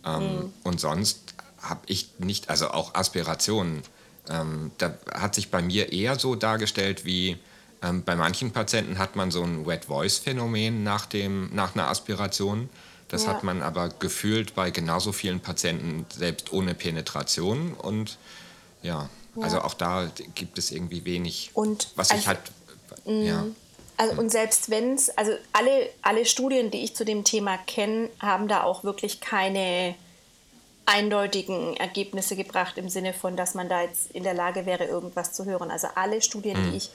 Ähm, 0.05 0.21
mhm. 0.21 0.53
Und 0.63 0.79
sonst 0.79 1.33
habe 1.61 1.81
ich 1.87 2.09
nicht, 2.19 2.49
also 2.49 2.69
auch 2.69 2.93
Aspirationen. 2.95 3.81
Ähm, 4.29 4.71
da 4.77 4.93
hat 5.13 5.35
sich 5.35 5.49
bei 5.49 5.61
mir 5.61 5.91
eher 5.91 6.19
so 6.19 6.35
dargestellt, 6.35 7.05
wie 7.05 7.37
ähm, 7.81 8.03
bei 8.03 8.15
manchen 8.15 8.51
Patienten 8.51 8.97
hat 8.97 9.15
man 9.15 9.31
so 9.31 9.43
ein 9.43 9.65
Wet 9.65 9.85
Voice 9.85 10.19
Phänomen 10.19 10.83
nach, 10.83 11.05
dem, 11.05 11.49
nach 11.53 11.75
einer 11.75 11.87
Aspiration. 11.87 12.69
Das 13.09 13.23
ja. 13.23 13.29
hat 13.29 13.43
man 13.43 13.61
aber 13.61 13.89
gefühlt 13.89 14.55
bei 14.55 14.71
genauso 14.71 15.11
vielen 15.11 15.39
Patienten 15.39 16.05
selbst 16.15 16.51
ohne 16.53 16.73
Penetration 16.73 17.73
und 17.73 18.17
ja, 18.83 19.09
ja. 19.35 19.43
also 19.43 19.61
auch 19.61 19.73
da 19.73 20.11
gibt 20.35 20.57
es 20.57 20.71
irgendwie 20.71 21.03
wenig, 21.05 21.51
und 21.53 21.89
was 21.95 22.11
also, 22.11 22.21
ich 22.21 22.27
halt, 22.27 22.39
ja. 23.05 23.45
Also 23.95 24.19
und 24.19 24.31
selbst 24.31 24.69
wenn 24.69 24.93
es, 24.93 25.09
also 25.17 25.33
alle, 25.51 25.89
alle 26.01 26.25
Studien, 26.25 26.71
die 26.71 26.83
ich 26.83 26.95
zu 26.95 27.05
dem 27.05 27.23
Thema 27.23 27.57
kenne, 27.57 28.09
haben 28.19 28.47
da 28.47 28.63
auch 28.63 28.83
wirklich 28.83 29.19
keine 29.19 29.95
eindeutigen 30.85 31.77
Ergebnisse 31.77 32.35
gebracht 32.35 32.77
im 32.77 32.89
Sinne 32.89 33.13
von, 33.13 33.37
dass 33.37 33.53
man 33.53 33.69
da 33.69 33.83
jetzt 33.83 34.11
in 34.11 34.23
der 34.23 34.33
Lage 34.33 34.65
wäre, 34.65 34.85
irgendwas 34.85 35.33
zu 35.33 35.45
hören. 35.45 35.71
Also 35.71 35.87
alle 35.95 36.21
Studien, 36.21 36.59
mhm. 36.59 36.71
die 36.71 36.77
ich 36.77 36.89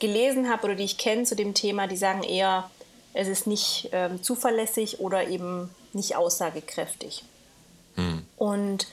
gelesen 0.00 0.50
habe 0.50 0.64
oder 0.64 0.74
die 0.74 0.84
ich 0.84 0.98
kenne 0.98 1.24
zu 1.24 1.36
dem 1.36 1.54
Thema, 1.54 1.86
die 1.86 1.96
sagen 1.96 2.22
eher, 2.22 2.70
es 3.14 3.28
ist 3.28 3.46
nicht 3.46 3.88
ähm, 3.92 4.22
zuverlässig 4.22 5.00
oder 5.00 5.28
eben 5.28 5.70
nicht 5.92 6.16
aussagekräftig. 6.16 7.24
Mhm. 7.96 8.26
Und 8.36 8.88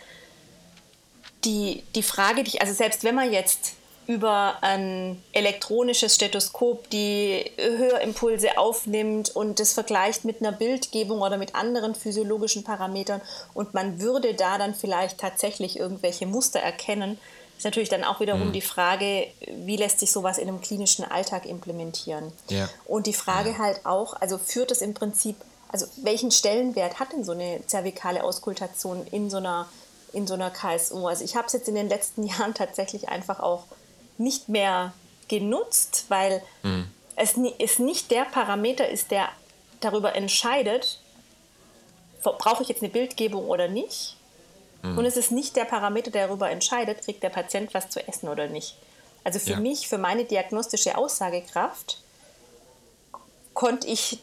die, 1.44 1.84
die 1.96 2.04
Frage, 2.04 2.44
die 2.44 2.52
ich, 2.52 2.62
also 2.62 2.74
selbst 2.74 3.04
wenn 3.04 3.16
man 3.16 3.32
jetzt 3.32 3.74
über 4.08 4.58
ein 4.62 5.22
elektronisches 5.32 6.16
Stethoskop 6.16 6.90
die 6.90 7.46
Hörimpulse 7.58 8.58
aufnimmt 8.58 9.30
und 9.30 9.60
das 9.60 9.74
vergleicht 9.74 10.26
mit 10.26 10.42
einer 10.42 10.52
Bildgebung 10.52 11.22
oder 11.22 11.38
mit 11.38 11.56
anderen 11.56 11.96
physiologischen 11.96 12.64
Parametern 12.64 13.22
und 13.54 13.74
man 13.74 14.02
würde 14.02 14.34
da 14.34 14.58
dann 14.58 14.74
vielleicht 14.74 15.20
tatsächlich 15.20 15.80
irgendwelche 15.80 16.26
Muster 16.26 16.60
erkennen, 16.60 17.18
ist 17.62 17.66
natürlich 17.66 17.90
dann 17.90 18.04
auch 18.04 18.20
wiederum 18.20 18.48
mhm. 18.48 18.54
die 18.54 18.62
Frage, 18.62 19.28
wie 19.66 19.78
lässt 19.78 20.00
sich 20.00 20.12
sowas 20.12 20.40
in 20.40 20.48
einem 20.48 20.62
klinischen 20.62 21.06
Alltag 21.06 21.46
implementieren? 21.46 22.34
Ja. 22.50 22.68
Und 22.86 23.06
die 23.06 23.14
Frage 23.14 23.52
ja. 23.52 23.58
halt 23.60 23.86
auch, 23.86 24.14
also 24.20 24.40
führt 24.40 24.72
es 24.72 24.82
im 24.82 24.96
Prinzip, 24.96 25.36
also 25.72 25.86
welchen 25.98 26.32
Stellenwert 26.32 27.00
hat 27.00 27.14
denn 27.14 27.24
so 27.24 27.34
eine 27.34 27.62
zervikale 27.68 28.24
Auskultation 28.24 29.06
in 29.12 29.30
so 29.30 29.38
einer, 29.38 29.70
in 30.14 30.28
so 30.28 30.34
einer 30.34 30.50
KSU? 30.50 31.08
Also 31.08 31.24
ich 31.24 31.36
habe 31.36 31.48
es 31.48 31.54
jetzt 31.54 31.68
in 31.68 31.76
den 31.76 31.90
letzten 31.90 32.24
Jahren 32.28 32.54
tatsächlich 32.54 33.10
einfach 33.10 33.40
auch 33.40 33.66
nicht 34.18 34.50
mehr 34.50 34.94
genutzt, 35.28 36.06
weil 36.10 36.42
mhm. 36.64 36.90
es, 37.16 37.36
es 37.60 37.80
nicht 37.80 38.12
der 38.12 38.26
Parameter 38.26 38.88
ist, 38.88 39.12
der 39.12 39.30
darüber 39.80 40.16
entscheidet, 40.16 41.00
brauche 42.22 42.64
ich 42.64 42.70
jetzt 42.70 42.84
eine 42.84 42.92
Bildgebung 42.92 43.48
oder 43.48 43.68
nicht. 43.68 44.16
Mhm. 44.84 44.98
Und 44.98 45.06
es 45.06 45.18
ist 45.18 45.32
nicht 45.32 45.56
der 45.56 45.66
Parameter, 45.66 46.12
der 46.12 46.28
darüber 46.28 46.50
entscheidet, 46.50 47.04
kriegt 47.04 47.24
der 47.24 47.30
Patient 47.30 47.74
was 47.74 47.90
zu 47.90 48.06
essen 48.08 48.30
oder 48.30 48.48
nicht. 48.48 48.76
Also 49.24 49.40
für 49.40 49.52
ja. 49.52 49.60
mich, 49.60 49.88
für 49.88 49.98
meine 49.98 50.26
diagnostische 50.26 50.98
Aussagekraft, 50.98 52.02
konnte 53.54 53.88
ich, 53.88 54.20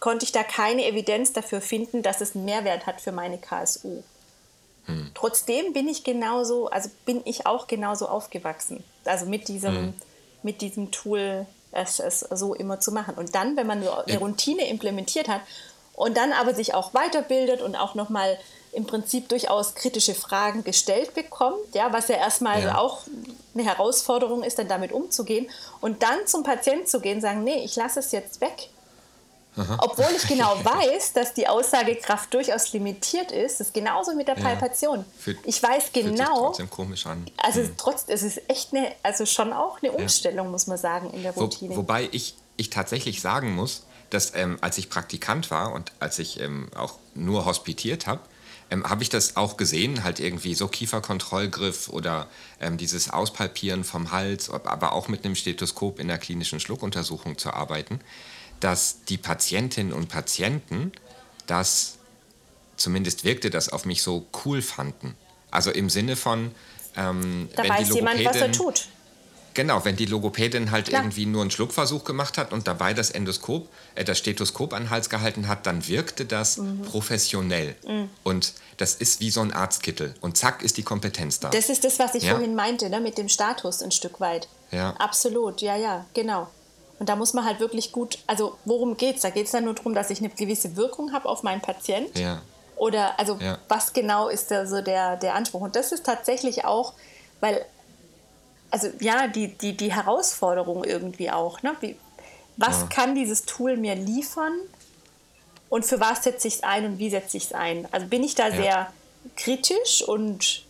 konnte 0.00 0.24
ich 0.24 0.32
da 0.32 0.42
keine 0.42 0.86
Evidenz 0.86 1.32
dafür 1.32 1.60
finden, 1.60 2.02
dass 2.02 2.20
es 2.20 2.34
einen 2.34 2.44
Mehrwert 2.44 2.86
hat 2.86 3.00
für 3.00 3.12
meine 3.12 3.38
KSU. 3.38 4.02
Hm. 4.86 5.10
Trotzdem 5.14 5.72
bin 5.72 5.88
ich 5.88 6.04
genauso, 6.04 6.68
also 6.68 6.90
bin 7.04 7.22
ich 7.24 7.46
auch 7.46 7.66
genauso 7.66 8.08
aufgewachsen. 8.08 8.82
Also 9.04 9.26
mit 9.26 9.48
diesem, 9.48 9.76
hm. 9.76 9.94
mit 10.42 10.60
diesem 10.60 10.90
Tool 10.90 11.46
es, 11.72 12.00
es 12.00 12.20
so 12.20 12.54
immer 12.54 12.80
zu 12.80 12.92
machen. 12.92 13.14
Und 13.16 13.34
dann, 13.34 13.56
wenn 13.56 13.66
man 13.66 13.86
eine 13.86 14.18
Routine 14.18 14.68
implementiert 14.68 15.28
hat 15.28 15.42
und 15.94 16.16
dann 16.16 16.32
aber 16.32 16.54
sich 16.54 16.74
auch 16.74 16.94
weiterbildet 16.94 17.62
und 17.62 17.76
auch 17.76 17.94
nochmal 17.94 18.38
im 18.72 18.86
Prinzip 18.86 19.28
durchaus 19.28 19.74
kritische 19.74 20.14
Fragen 20.14 20.62
gestellt 20.62 21.14
bekommt, 21.14 21.74
ja, 21.74 21.92
was 21.92 22.08
ja 22.08 22.16
erstmal 22.16 22.62
ja. 22.62 22.78
auch 22.78 23.02
eine 23.54 23.64
Herausforderung 23.64 24.42
ist, 24.42 24.58
dann 24.58 24.68
damit 24.68 24.92
umzugehen 24.92 25.48
und 25.80 26.02
dann 26.02 26.26
zum 26.26 26.42
Patienten 26.42 26.86
zu 26.86 27.00
gehen, 27.00 27.20
sagen, 27.22 27.42
nee, 27.42 27.64
ich 27.64 27.74
lasse 27.76 28.00
es 28.00 28.12
jetzt 28.12 28.40
weg 28.42 28.68
Aha. 29.56 29.78
Obwohl 29.80 30.10
ich 30.14 30.28
genau 30.28 30.58
weiß, 30.64 31.14
dass 31.14 31.34
die 31.34 31.48
Aussagekraft 31.48 32.32
durchaus 32.32 32.72
limitiert 32.72 33.32
ist. 33.32 33.60
Das 33.60 33.68
ist 33.68 33.74
genauso 33.74 34.14
mit 34.14 34.28
der 34.28 34.34
Palpation. 34.34 35.04
Ja, 35.24 35.32
ich 35.44 35.62
weiß 35.62 35.92
genau. 35.92 36.46
Trotzdem 36.46 36.70
komisch 36.70 37.06
an. 37.06 37.26
Also 37.38 37.60
hm. 37.60 37.74
trotz, 37.76 38.04
es 38.08 38.22
ist 38.22 38.42
echt 38.48 38.74
eine, 38.74 38.92
also 39.02 39.24
schon 39.26 39.52
auch 39.52 39.82
eine 39.82 39.92
Umstellung, 39.92 40.46
ja. 40.46 40.52
muss 40.52 40.66
man 40.66 40.78
sagen, 40.78 41.10
in 41.10 41.22
der 41.22 41.32
Routine. 41.32 41.72
Wo, 41.72 41.78
wobei 41.78 42.08
ich, 42.12 42.36
ich 42.56 42.70
tatsächlich 42.70 43.20
sagen 43.20 43.54
muss, 43.54 43.84
dass 44.10 44.34
ähm, 44.34 44.58
als 44.60 44.78
ich 44.78 44.90
Praktikant 44.90 45.50
war 45.50 45.72
und 45.72 45.92
als 46.00 46.18
ich 46.18 46.40
ähm, 46.40 46.68
auch 46.76 46.94
nur 47.14 47.44
hospitiert 47.44 48.06
habe, 48.06 48.20
ähm, 48.70 48.88
habe 48.88 49.02
ich 49.02 49.08
das 49.08 49.36
auch 49.36 49.56
gesehen, 49.56 50.04
halt 50.04 50.20
irgendwie 50.20 50.54
so 50.54 50.68
Kieferkontrollgriff 50.68 51.88
oder 51.88 52.28
ähm, 52.60 52.76
dieses 52.76 53.10
Auspalpieren 53.10 53.84
vom 53.84 54.12
Hals, 54.12 54.50
aber 54.50 54.92
auch 54.92 55.08
mit 55.08 55.24
einem 55.24 55.34
Stethoskop 55.34 55.98
in 55.98 56.08
der 56.08 56.18
klinischen 56.18 56.60
Schluckuntersuchung 56.60 57.38
zu 57.38 57.52
arbeiten 57.52 58.00
dass 58.60 59.04
die 59.08 59.18
Patientinnen 59.18 59.92
und 59.92 60.08
Patienten 60.08 60.92
das, 61.46 61.98
zumindest 62.76 63.24
wirkte 63.24 63.50
das 63.50 63.68
auf 63.68 63.84
mich 63.84 64.02
so 64.02 64.26
cool 64.44 64.62
fanden. 64.62 65.14
Also 65.50 65.70
im 65.70 65.90
Sinne 65.90 66.16
von, 66.16 66.52
ähm, 66.96 67.48
da 67.54 67.62
wenn 67.62 67.70
weiß 67.70 67.88
die 67.88 67.94
jemand, 67.94 68.24
was 68.24 68.36
er 68.36 68.52
tut. 68.52 68.88
Genau, 69.56 69.82
wenn 69.86 69.96
die 69.96 70.04
Logopädin 70.04 70.70
halt 70.70 70.88
Klar. 70.88 71.00
irgendwie 71.00 71.24
nur 71.24 71.40
einen 71.40 71.50
Schluckversuch 71.50 72.04
gemacht 72.04 72.36
hat 72.36 72.52
und 72.52 72.68
dabei 72.68 72.92
das 72.92 73.10
Endoskop, 73.10 73.70
äh, 73.94 74.04
das 74.04 74.18
Stethoskop 74.18 74.74
an 74.74 74.84
den 74.84 74.90
Hals 74.90 75.08
gehalten 75.08 75.48
hat, 75.48 75.64
dann 75.64 75.88
wirkte 75.88 76.26
das 76.26 76.58
mhm. 76.58 76.82
professionell. 76.82 77.74
Mhm. 77.88 78.10
Und 78.22 78.52
das 78.76 78.96
ist 78.96 79.20
wie 79.20 79.30
so 79.30 79.40
ein 79.40 79.54
Arztkittel. 79.54 80.14
Und 80.20 80.36
zack 80.36 80.62
ist 80.62 80.76
die 80.76 80.82
Kompetenz 80.82 81.40
da. 81.40 81.48
Das 81.48 81.70
ist 81.70 81.84
das, 81.84 81.98
was 81.98 82.14
ich 82.14 82.24
ja? 82.24 82.32
vorhin 82.32 82.54
meinte, 82.54 82.90
ne? 82.90 83.00
mit 83.00 83.16
dem 83.16 83.30
Status 83.30 83.80
ein 83.82 83.92
Stück 83.92 84.20
weit. 84.20 84.46
Ja. 84.72 84.90
Absolut, 84.98 85.62
ja, 85.62 85.74
ja, 85.74 86.04
genau. 86.12 86.48
Und 86.98 87.08
da 87.08 87.16
muss 87.16 87.34
man 87.34 87.44
halt 87.44 87.60
wirklich 87.60 87.92
gut, 87.92 88.18
also 88.26 88.56
worum 88.64 88.96
geht 88.96 89.16
es? 89.16 89.22
Da 89.22 89.30
geht 89.30 89.46
es 89.46 89.52
dann 89.52 89.64
nur 89.64 89.74
darum, 89.74 89.94
dass 89.94 90.10
ich 90.10 90.20
eine 90.20 90.30
gewisse 90.30 90.76
Wirkung 90.76 91.12
habe 91.12 91.28
auf 91.28 91.42
meinen 91.42 91.60
Patient. 91.60 92.16
Ja. 92.18 92.40
Oder 92.76 93.18
also 93.18 93.36
ja. 93.40 93.58
was 93.68 93.92
genau 93.92 94.28
ist 94.28 94.50
da 94.50 94.66
so 94.66 94.80
der, 94.80 95.16
der 95.16 95.34
Anspruch? 95.34 95.60
Und 95.60 95.76
das 95.76 95.92
ist 95.92 96.04
tatsächlich 96.04 96.64
auch, 96.64 96.94
weil, 97.40 97.64
also 98.70 98.88
ja, 99.00 99.28
die, 99.28 99.48
die, 99.48 99.76
die 99.76 99.92
Herausforderung 99.92 100.84
irgendwie 100.84 101.30
auch. 101.30 101.62
Ne? 101.62 101.74
Wie, 101.80 101.96
was 102.56 102.82
ja. 102.82 102.86
kann 102.86 103.14
dieses 103.14 103.44
Tool 103.44 103.76
mir 103.76 103.94
liefern 103.94 104.54
und 105.68 105.84
für 105.84 106.00
was 106.00 106.24
setze 106.24 106.48
ich 106.48 106.56
es 106.56 106.62
ein 106.62 106.84
und 106.86 106.98
wie 106.98 107.10
setze 107.10 107.36
ich 107.36 107.44
es 107.44 107.52
ein? 107.52 107.88
Also 107.92 108.06
bin 108.06 108.22
ich 108.22 108.34
da 108.34 108.50
sehr 108.50 108.92
kritisch 109.36 110.02
und 110.02 110.64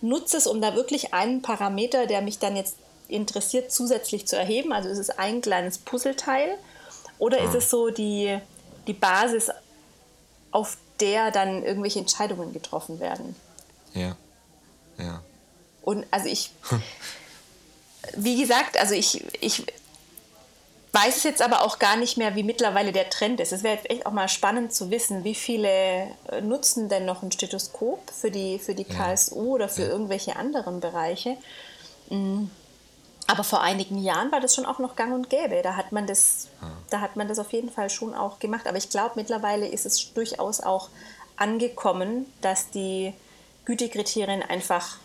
nutze 0.00 0.36
es, 0.36 0.46
um 0.46 0.60
da 0.60 0.74
wirklich 0.74 1.12
einen 1.12 1.42
Parameter, 1.42 2.06
der 2.06 2.22
mich 2.22 2.38
dann 2.38 2.56
jetzt 2.56 2.76
interessiert, 3.08 3.72
zusätzlich 3.72 4.26
zu 4.26 4.36
erheben? 4.36 4.72
Also 4.72 4.88
ist 4.88 4.98
es 4.98 5.10
ein 5.10 5.40
kleines 5.40 5.78
Puzzleteil 5.78 6.56
oder 7.18 7.38
ist 7.38 7.54
ah. 7.54 7.58
es 7.58 7.70
so 7.70 7.90
die, 7.90 8.38
die 8.86 8.92
Basis, 8.92 9.50
auf 10.50 10.76
der 11.00 11.30
dann 11.30 11.62
irgendwelche 11.62 11.98
Entscheidungen 11.98 12.52
getroffen 12.52 13.00
werden? 13.00 13.36
Ja. 13.94 14.16
Ja. 14.98 15.22
Und 15.82 16.06
also 16.10 16.28
ich, 16.28 16.50
wie 18.16 18.40
gesagt, 18.40 18.78
also 18.78 18.94
ich, 18.94 19.24
ich 19.40 19.64
weiß 20.92 21.18
es 21.18 21.22
jetzt 21.24 21.42
aber 21.42 21.62
auch 21.62 21.78
gar 21.78 21.96
nicht 21.96 22.16
mehr, 22.16 22.34
wie 22.36 22.42
mittlerweile 22.42 22.92
der 22.92 23.10
Trend 23.10 23.40
ist. 23.40 23.52
Es 23.52 23.62
wäre 23.62 23.76
jetzt 23.76 23.90
echt 23.90 24.06
auch 24.06 24.12
mal 24.12 24.28
spannend 24.28 24.72
zu 24.72 24.90
wissen, 24.90 25.24
wie 25.24 25.34
viele 25.34 25.68
äh, 25.68 26.40
nutzen 26.40 26.88
denn 26.88 27.04
noch 27.04 27.22
ein 27.22 27.30
Stethoskop 27.30 28.10
für 28.10 28.30
die, 28.30 28.58
für 28.58 28.74
die 28.74 28.84
KSU 28.84 29.34
ja. 29.36 29.52
oder 29.52 29.68
für 29.68 29.82
ja. 29.82 29.88
irgendwelche 29.88 30.36
anderen 30.36 30.80
Bereiche. 30.80 31.36
Mhm. 32.08 32.50
Aber 33.26 33.44
vor 33.44 33.60
einigen 33.60 33.98
Jahren 33.98 34.30
war 34.30 34.40
das 34.40 34.54
schon 34.54 34.66
auch 34.66 34.78
noch 34.78 34.94
gang 34.94 35.12
und 35.12 35.30
gäbe. 35.30 35.60
Da 35.62 35.76
hat 35.76 35.92
man 35.92 36.06
das, 36.06 36.48
ah. 36.60 36.66
da 36.90 37.00
hat 37.00 37.16
man 37.16 37.26
das 37.26 37.38
auf 37.38 37.52
jeden 37.52 37.70
Fall 37.70 37.90
schon 37.90 38.14
auch 38.14 38.38
gemacht. 38.38 38.66
Aber 38.66 38.78
ich 38.78 38.88
glaube, 38.88 39.12
mittlerweile 39.16 39.66
ist 39.66 39.84
es 39.84 40.12
durchaus 40.14 40.60
auch 40.60 40.88
angekommen, 41.36 42.32
dass 42.40 42.70
die 42.70 43.12
Gütekriterien 43.64 44.42
einfach 44.42 44.98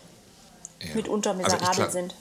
ja. 0.81 0.95
mitunter 0.95 1.31
also 1.31 1.43
miserabel 1.43 1.83
also 1.85 1.91
sind. 1.91 2.15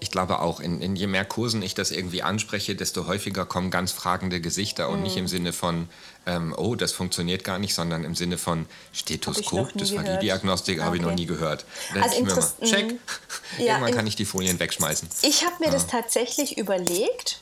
Ich 0.00 0.12
glaube 0.12 0.40
auch, 0.40 0.60
in, 0.60 0.80
in, 0.80 0.94
je 0.94 1.08
mehr 1.08 1.24
Kursen 1.24 1.60
ich 1.60 1.74
das 1.74 1.90
irgendwie 1.90 2.22
anspreche, 2.22 2.76
desto 2.76 3.06
häufiger 3.06 3.44
kommen 3.44 3.70
ganz 3.70 3.90
fragende 3.90 4.40
Gesichter 4.40 4.88
und 4.90 5.02
nicht 5.02 5.16
mhm. 5.16 5.22
im 5.22 5.28
Sinne 5.28 5.52
von, 5.52 5.88
ähm, 6.24 6.54
oh, 6.56 6.76
das 6.76 6.92
funktioniert 6.92 7.42
gar 7.42 7.58
nicht, 7.58 7.74
sondern 7.74 8.04
im 8.04 8.14
Sinne 8.14 8.38
von 8.38 8.66
Stethoskop, 8.92 9.72
das 9.74 9.94
war 9.96 10.04
die 10.04 10.18
Diagnostik, 10.18 10.80
habe 10.82 10.96
ich 10.96 11.02
noch 11.02 11.14
nie 11.14 11.26
gehört. 11.26 11.64
Dann 11.94 12.04
also 12.04 12.16
ich 12.16 12.24
mal, 12.24 12.52
check, 12.62 12.92
mhm. 12.92 12.98
ja, 13.58 13.74
irgendwann 13.74 13.94
kann 13.94 14.06
ich 14.06 14.14
die 14.14 14.24
Folien 14.24 14.60
wegschmeißen. 14.60 15.08
Ich 15.22 15.44
habe 15.44 15.56
mir 15.58 15.66
ja. 15.66 15.72
das 15.72 15.88
tatsächlich 15.88 16.58
überlegt, 16.58 17.40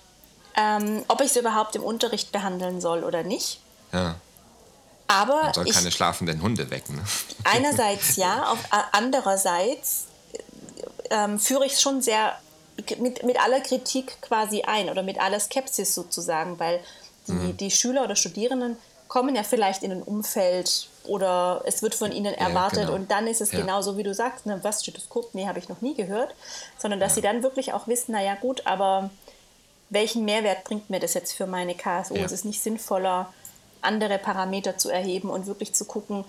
ähm, 0.57 1.05
ob 1.09 1.21
ich 1.21 1.27
es 1.27 1.37
überhaupt 1.37 1.77
im 1.77 1.83
Unterricht 1.83 2.33
behandeln 2.33 2.81
soll 2.81 3.05
oder 3.05 3.23
nicht. 3.23 3.61
Ja. 3.93 4.17
Aber 5.09 5.43
Man 5.43 5.55
soll 5.55 5.69
ich, 5.69 5.75
keine 5.75 5.93
schlafenden 5.93 6.43
Hunde 6.43 6.71
wecken. 6.71 6.97
Ne? 6.97 7.03
Einerseits 7.45 8.17
ja, 8.17 8.51
auf, 8.51 8.59
andererseits 8.93 10.07
ähm, 11.11 11.39
führe 11.39 11.67
ich 11.67 11.75
es 11.75 11.83
schon 11.83 12.03
sehr 12.03 12.39
mit, 12.99 13.23
mit 13.23 13.41
aller 13.41 13.61
Kritik 13.61 14.21
quasi 14.21 14.63
ein 14.63 14.91
oder 14.91 15.03
mit 15.03 15.19
aller 15.21 15.41
Skepsis 15.41 15.95
sozusagen, 15.95 16.59
weil 16.59 16.81
die, 17.27 17.33
mhm. 17.33 17.57
die 17.57 17.71
Schüler 17.71 18.05
oder 18.05 18.17
Studierenden 18.17 18.77
kommen 19.09 19.35
ja 19.37 19.43
vielleicht 19.43 19.83
in 19.83 19.93
ein 19.93 20.03
Umfeld 20.03 20.89
oder 21.05 21.63
es 21.65 21.83
wird 21.83 21.95
von 21.95 22.11
ihnen 22.13 22.35
erwartet 22.35 22.81
ja, 22.81 22.85
genau. 22.87 22.97
und 22.97 23.11
dann 23.11 23.27
ist 23.27 23.41
es 23.41 23.53
ja. 23.53 23.61
genauso, 23.61 23.97
wie 23.97 24.03
du 24.03 24.13
sagst, 24.13 24.47
ne, 24.47 24.59
was 24.63 24.83
Stethoskop, 24.83 25.35
nee, 25.35 25.47
habe 25.47 25.59
ich 25.59 25.69
noch 25.69 25.81
nie 25.81 25.95
gehört, 25.95 26.35
sondern 26.79 26.99
dass 27.01 27.13
ja. 27.13 27.15
sie 27.17 27.21
dann 27.23 27.43
wirklich 27.43 27.73
auch 27.73 27.87
wissen, 27.87 28.13
naja 28.13 28.35
gut, 28.35 28.67
aber 28.67 29.11
welchen 29.91 30.25
Mehrwert 30.25 30.65
bringt 30.65 30.91
mir 30.91 30.99
das 30.99 31.15
jetzt 31.15 31.33
für 31.33 31.47
meine 31.47 31.75
KSO? 31.75 32.15
Es 32.17 32.33
ist 32.33 32.45
nicht 32.45 32.61
sinnvoller, 32.61 33.33
andere 33.83 34.19
Parameter 34.19 34.77
zu 34.77 34.91
erheben 34.91 35.31
und 35.31 35.47
wirklich 35.47 35.73
zu 35.75 35.85
gucken, 35.85 36.25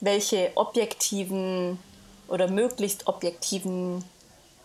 welche 0.00 0.50
objektiven 0.56 1.78
oder 2.28 2.50
möglichst 2.50 3.06
objektiven 3.06 4.04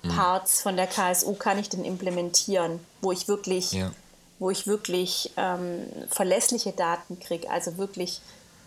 hm. 0.03 0.11
Parts 0.11 0.61
von 0.61 0.75
der 0.75 0.87
KSU 0.87 1.33
kann 1.33 1.59
ich 1.59 1.69
denn 1.69 1.85
implementieren, 1.85 2.79
wo 3.01 3.11
ich 3.11 3.27
wirklich, 3.27 3.73
ja. 3.73 3.91
wo 4.39 4.49
ich 4.49 4.67
wirklich 4.67 5.31
ähm, 5.37 5.85
verlässliche 6.09 6.71
Daten 6.71 7.19
kriege, 7.19 7.49
also 7.49 7.77
wirklich 7.77 8.21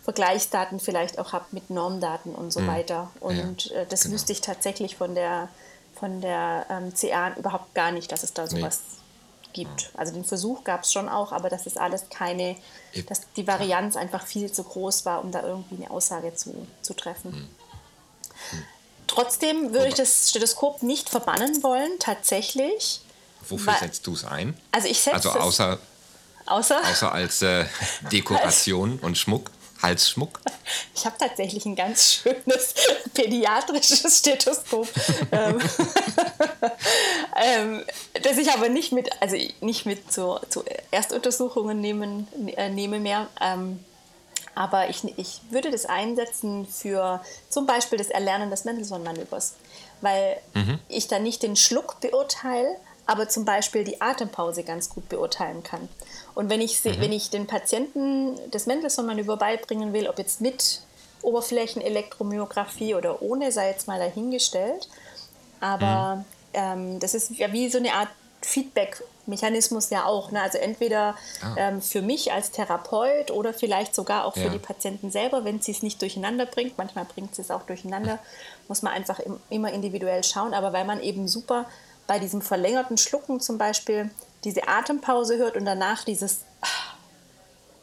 Vergleichsdaten 0.05 0.79
vielleicht 0.79 1.17
auch 1.17 1.33
habe 1.33 1.45
mit 1.51 1.71
Normdaten 1.71 2.35
und 2.35 2.53
so 2.53 2.59
mhm. 2.59 2.67
weiter. 2.67 3.09
Und 3.19 3.65
ja, 3.65 3.77
äh, 3.77 3.85
das 3.87 4.03
genau. 4.03 4.13
wüsste 4.13 4.33
ich 4.33 4.41
tatsächlich 4.41 4.95
von 4.95 5.15
der, 5.15 5.49
von 5.99 6.21
der 6.21 6.67
ähm, 6.69 6.93
CA 6.93 7.35
überhaupt 7.35 7.73
gar 7.73 7.91
nicht, 7.91 8.11
dass 8.11 8.21
es 8.21 8.31
da 8.31 8.45
sowas 8.45 8.81
nee. 9.47 9.63
gibt. 9.63 9.89
Also 9.95 10.13
den 10.13 10.23
Versuch 10.23 10.63
gab 10.63 10.83
es 10.83 10.93
schon 10.93 11.09
auch, 11.09 11.31
aber 11.31 11.49
das 11.49 11.65
ist 11.65 11.79
alles 11.79 12.07
keine, 12.11 12.55
dass 13.07 13.21
die 13.35 13.47
Varianz 13.47 13.95
einfach 13.95 14.27
viel 14.27 14.51
zu 14.51 14.63
groß 14.63 15.05
war, 15.07 15.23
um 15.23 15.31
da 15.31 15.41
irgendwie 15.41 15.77
eine 15.77 15.89
Aussage 15.89 16.35
zu, 16.35 16.53
zu 16.83 16.93
treffen. 16.93 17.31
Mhm. 17.31 18.63
Trotzdem 19.15 19.73
würde 19.73 19.87
ich 19.87 19.93
das 19.93 20.29
Stethoskop 20.29 20.83
nicht 20.83 21.09
verbannen 21.09 21.63
wollen, 21.63 21.91
tatsächlich. 21.99 22.99
Wofür 23.47 23.73
weil, 23.73 23.79
setzt 23.79 24.05
du 24.07 24.13
es 24.13 24.25
ein? 24.25 24.59
Also 24.71 24.87
ich 24.89 24.99
setze 24.99 25.15
Also 25.15 25.29
außer, 25.31 25.79
außer? 26.45 26.81
außer 26.83 27.11
als 27.11 27.41
äh, 27.41 27.65
Dekoration 28.11 28.99
und 28.99 29.17
Schmuck. 29.17 29.51
Halsschmuck? 29.81 30.39
Ich 30.95 31.05
habe 31.05 31.15
tatsächlich 31.17 31.65
ein 31.65 31.75
ganz 31.75 32.13
schönes 32.13 32.73
pädiatrisches 33.13 34.19
Stethoskop, 34.19 34.87
ähm, 35.31 35.59
ähm, 37.35 37.83
das 38.23 38.37
ich 38.37 38.51
aber 38.51 38.69
nicht 38.69 38.91
mit, 38.91 39.09
also 39.21 39.35
nicht 39.61 39.85
mit 39.85 40.11
zu, 40.11 40.39
zu 40.49 40.63
Erstuntersuchungen 40.91 41.79
nehmen, 41.79 42.27
äh, 42.55 42.69
nehme 42.69 42.99
mehr. 42.99 43.27
Ähm, 43.41 43.83
aber 44.55 44.89
ich, 44.89 45.03
ich 45.17 45.41
würde 45.49 45.69
das 45.69 45.85
einsetzen 45.85 46.65
für 46.65 47.21
zum 47.49 47.65
Beispiel 47.65 47.97
das 47.97 48.09
Erlernen 48.09 48.49
des 48.49 48.63
Mendelssohn-Manövers, 48.65 49.55
weil 50.01 50.37
mhm. 50.53 50.79
ich 50.87 51.07
da 51.07 51.19
nicht 51.19 51.43
den 51.43 51.55
Schluck 51.55 51.99
beurteile, 51.99 52.77
aber 53.05 53.29
zum 53.29 53.45
Beispiel 53.45 53.83
die 53.83 54.01
Atempause 54.01 54.63
ganz 54.63 54.89
gut 54.89 55.07
beurteilen 55.09 55.61
kann. 55.61 55.87
Und 56.33 56.49
wenn 56.49 56.61
ich, 56.61 56.83
mhm. 56.83 56.99
wenn 56.99 57.11
ich 57.11 57.29
den 57.29 57.47
Patienten 57.47 58.39
das 58.49 58.65
Mendelssohn-Manöver 58.65 59.37
beibringen 59.37 59.93
will, 59.93 60.07
ob 60.07 60.17
jetzt 60.17 60.41
mit 60.41 60.81
Oberflächenelektromyographie 61.21 62.95
oder 62.95 63.21
ohne, 63.21 63.51
sei 63.51 63.69
jetzt 63.69 63.87
mal 63.87 63.99
dahingestellt. 63.99 64.87
Aber 65.59 66.17
mhm. 66.17 66.25
ähm, 66.53 66.99
das 66.99 67.13
ist 67.13 67.31
ja 67.31 67.51
wie 67.51 67.69
so 67.69 67.77
eine 67.77 67.93
Art 67.93 68.09
Feedback 68.45 69.03
Mechanismus 69.25 69.89
ja 69.89 70.05
auch. 70.05 70.31
Ne? 70.31 70.41
Also 70.41 70.57
entweder 70.57 71.15
ah. 71.41 71.55
ähm, 71.57 71.81
für 71.81 72.01
mich 72.01 72.31
als 72.31 72.51
Therapeut 72.51 73.31
oder 73.31 73.53
vielleicht 73.53 73.95
sogar 73.95 74.25
auch 74.25 74.35
ja. 74.35 74.43
für 74.43 74.49
die 74.49 74.59
Patienten 74.59 75.11
selber, 75.11 75.45
wenn 75.45 75.61
sie 75.61 75.71
es 75.71 75.81
nicht 75.81 76.01
durcheinander 76.01 76.45
bringt. 76.45 76.77
Manchmal 76.77 77.05
bringt 77.05 77.35
sie 77.35 77.41
es 77.41 77.51
auch 77.51 77.63
durcheinander, 77.63 78.19
muss 78.67 78.81
man 78.81 78.93
einfach 78.93 79.19
im, 79.19 79.39
immer 79.49 79.71
individuell 79.71 80.23
schauen. 80.23 80.53
Aber 80.53 80.73
weil 80.73 80.85
man 80.85 81.01
eben 81.01 81.27
super 81.27 81.65
bei 82.07 82.19
diesem 82.19 82.41
verlängerten 82.41 82.97
Schlucken 82.97 83.39
zum 83.39 83.57
Beispiel 83.57 84.11
diese 84.43 84.67
Atempause 84.67 85.37
hört 85.37 85.57
und 85.57 85.65
danach 85.65 86.03
dieses 86.03 86.41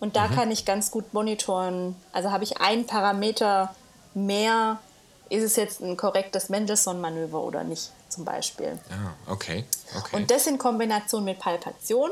und 0.02 0.16
da 0.16 0.26
mhm. 0.26 0.34
kann 0.34 0.50
ich 0.50 0.64
ganz 0.64 0.90
gut 0.90 1.14
monitoren. 1.14 1.94
Also 2.12 2.32
habe 2.32 2.42
ich 2.42 2.60
ein 2.60 2.86
Parameter 2.86 3.72
mehr, 4.14 4.80
ist 5.28 5.44
es 5.44 5.54
jetzt 5.54 5.80
ein 5.80 5.96
korrektes 5.96 6.48
Mendelssohn-Manöver 6.48 7.40
oder 7.40 7.62
nicht? 7.62 7.92
Zum 8.12 8.24
Beispiel. 8.24 8.78
Ah, 8.90 9.32
okay. 9.32 9.64
okay. 9.96 10.16
Und 10.16 10.30
das 10.30 10.46
in 10.46 10.58
Kombination 10.58 11.24
mit 11.24 11.38
Palpation 11.38 12.10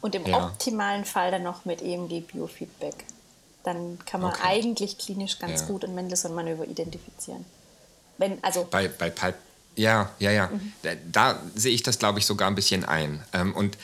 und 0.00 0.14
im 0.14 0.26
ja. 0.26 0.46
optimalen 0.46 1.04
Fall 1.04 1.30
dann 1.30 1.42
noch 1.42 1.64
mit 1.64 1.82
EMG-Biofeedback. 1.82 3.04
Dann 3.64 3.98
kann 4.04 4.20
man 4.20 4.32
okay. 4.32 4.42
eigentlich 4.44 4.98
klinisch 4.98 5.38
ganz 5.38 5.60
ja. 5.60 5.66
gut 5.66 5.84
ein 5.84 5.94
Mendelssohn-Manöver 5.94 6.66
identifizieren. 6.66 7.44
Wenn, 8.18 8.42
also 8.42 8.66
bei, 8.70 8.88
bei 8.88 9.10
Palp 9.10 9.36
ja, 9.74 10.10
ja, 10.18 10.30
ja. 10.30 10.48
Mhm. 10.48 10.72
Da, 10.82 10.90
da, 11.10 11.42
sehe 11.54 11.72
ich 11.72 11.82
das, 11.82 11.98
glaube 11.98 12.18
ich, 12.18 12.26
sogar 12.26 12.48
ein 12.48 12.54
bisschen 12.54 12.84
ein. 12.84 13.24
Ähm, 13.32 13.54
und 13.54 13.78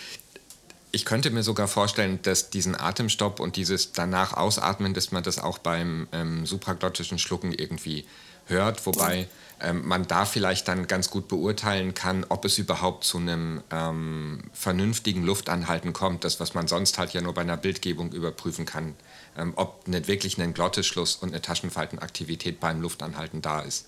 ich 0.91 1.05
könnte 1.05 1.31
mir 1.31 1.43
sogar 1.43 1.69
vorstellen, 1.69 2.21
dass 2.23 2.51
diesen 2.51 2.79
Atemstopp 2.79 3.41
und 3.41 3.57
dieses 3.57 3.93
danach 3.93 4.35
Ausatmen, 4.35 4.95
dass 4.95 5.13
man 5.13 5.23
das 5.23 5.39
auch 5.39 5.59
beim 5.59 6.09
ähm, 6.13 6.47
supraglottischen 6.47 7.19
Schlucken 7.19 7.53
irgendwie 7.53 8.07
hört, 8.49 8.85
wobei 8.87 9.29
ähm, 9.61 9.87
man 9.87 10.07
da 10.07 10.25
vielleicht 10.25 10.69
dann 10.69 10.87
ganz 10.87 11.11
gut 11.11 11.29
beurteilen 11.29 11.95
kann, 11.95 12.25
ob 12.29 12.45
es 12.45 12.59
überhaupt 12.59 13.05
zu 13.05 13.19
einem 13.19 13.63
ähm, 13.71 14.45
vernünftigen 14.53 15.25
Luftanhalten 15.25 15.93
kommt, 15.93 16.25
das, 16.25 16.39
was 16.41 16.55
man 16.55 16.69
sonst 16.69 16.99
halt 16.99 17.13
ja 17.13 17.21
nur 17.21 17.35
bei 17.35 17.41
einer 17.41 17.57
Bildgebung 17.57 18.13
überprüfen 18.13 18.67
kann, 18.67 18.95
ähm, 19.37 19.53
ob 19.57 19.89
nicht 19.89 20.09
wirklich 20.09 20.39
ein 20.39 20.55
Glottisschluss 20.55 21.17
und 21.17 21.31
eine 21.31 21.43
Taschenfaltenaktivität 21.43 22.61
beim 22.61 22.81
Luftanhalten 22.81 23.43
da 23.43 23.61
ist. 23.61 23.87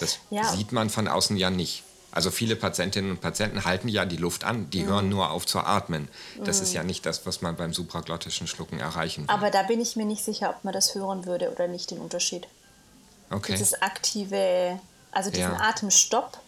Das 0.00 0.18
ja. 0.30 0.44
sieht 0.44 0.72
man 0.72 0.88
von 0.88 1.08
außen 1.08 1.36
ja 1.36 1.50
nicht. 1.50 1.84
Also 2.10 2.30
viele 2.30 2.56
Patientinnen 2.56 3.10
und 3.10 3.20
Patienten 3.22 3.64
halten 3.64 3.88
ja 3.88 4.04
die 4.04 4.18
Luft 4.18 4.44
an, 4.44 4.68
die 4.70 4.82
mhm. 4.82 4.86
hören 4.86 5.08
nur 5.08 5.30
auf 5.30 5.46
zu 5.46 5.60
atmen. 5.60 6.08
Das 6.44 6.58
mhm. 6.58 6.62
ist 6.64 6.72
ja 6.74 6.82
nicht 6.82 7.06
das, 7.06 7.24
was 7.24 7.40
man 7.40 7.56
beim 7.56 7.72
supraglottischen 7.72 8.46
Schlucken 8.46 8.80
erreichen 8.80 9.22
will. 9.22 9.34
Aber 9.34 9.50
da 9.50 9.62
bin 9.62 9.80
ich 9.80 9.96
mir 9.96 10.04
nicht 10.04 10.22
sicher, 10.22 10.50
ob 10.50 10.62
man 10.62 10.74
das 10.74 10.94
hören 10.94 11.24
würde 11.24 11.50
oder 11.50 11.68
nicht, 11.68 11.90
den 11.90 11.98
Unterschied. 11.98 12.46
Okay. 13.32 13.52
Dieses 13.52 13.80
aktive, 13.80 14.78
also 15.10 15.30
diesen 15.30 15.52
ja. 15.52 15.60
Atemstopp. 15.60 16.38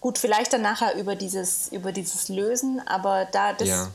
Gut, 0.00 0.18
vielleicht 0.18 0.52
dann 0.52 0.62
nachher 0.62 0.94
über 0.96 1.14
dieses, 1.14 1.68
über 1.68 1.92
dieses 1.92 2.28
Lösen, 2.28 2.82
aber 2.86 3.24
da 3.26 3.52
das, 3.52 3.68
ja. 3.68 3.88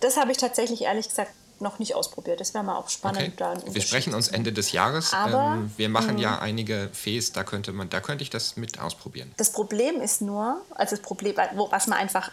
das 0.00 0.16
habe 0.16 0.30
ich 0.30 0.38
tatsächlich 0.38 0.82
ehrlich 0.82 1.08
gesagt 1.08 1.32
noch 1.60 1.78
nicht 1.78 1.94
ausprobiert. 1.94 2.40
Das 2.40 2.54
wäre 2.54 2.64
mal 2.64 2.76
auch 2.76 2.88
spannend. 2.88 3.40
Okay. 3.40 3.60
Wir 3.66 3.82
sprechen 3.82 4.14
uns 4.14 4.28
Ende 4.28 4.52
des 4.52 4.72
Jahres. 4.72 5.12
Aber, 5.12 5.56
ähm, 5.56 5.72
wir 5.76 5.88
machen 5.88 6.18
ja 6.18 6.32
mhm. 6.36 6.42
einige 6.42 6.90
Fees, 6.92 7.32
da 7.32 7.44
könnte 7.44 7.72
man, 7.72 7.90
da 7.90 8.00
könnte 8.00 8.22
ich 8.22 8.30
das 8.30 8.56
mit 8.56 8.80
ausprobieren. 8.80 9.32
Das 9.36 9.52
Problem 9.52 10.00
ist 10.00 10.22
nur, 10.22 10.60
also 10.70 10.96
das 10.96 11.02
Problem, 11.02 11.36
was 11.36 11.86
man 11.86 11.98
einfach 11.98 12.30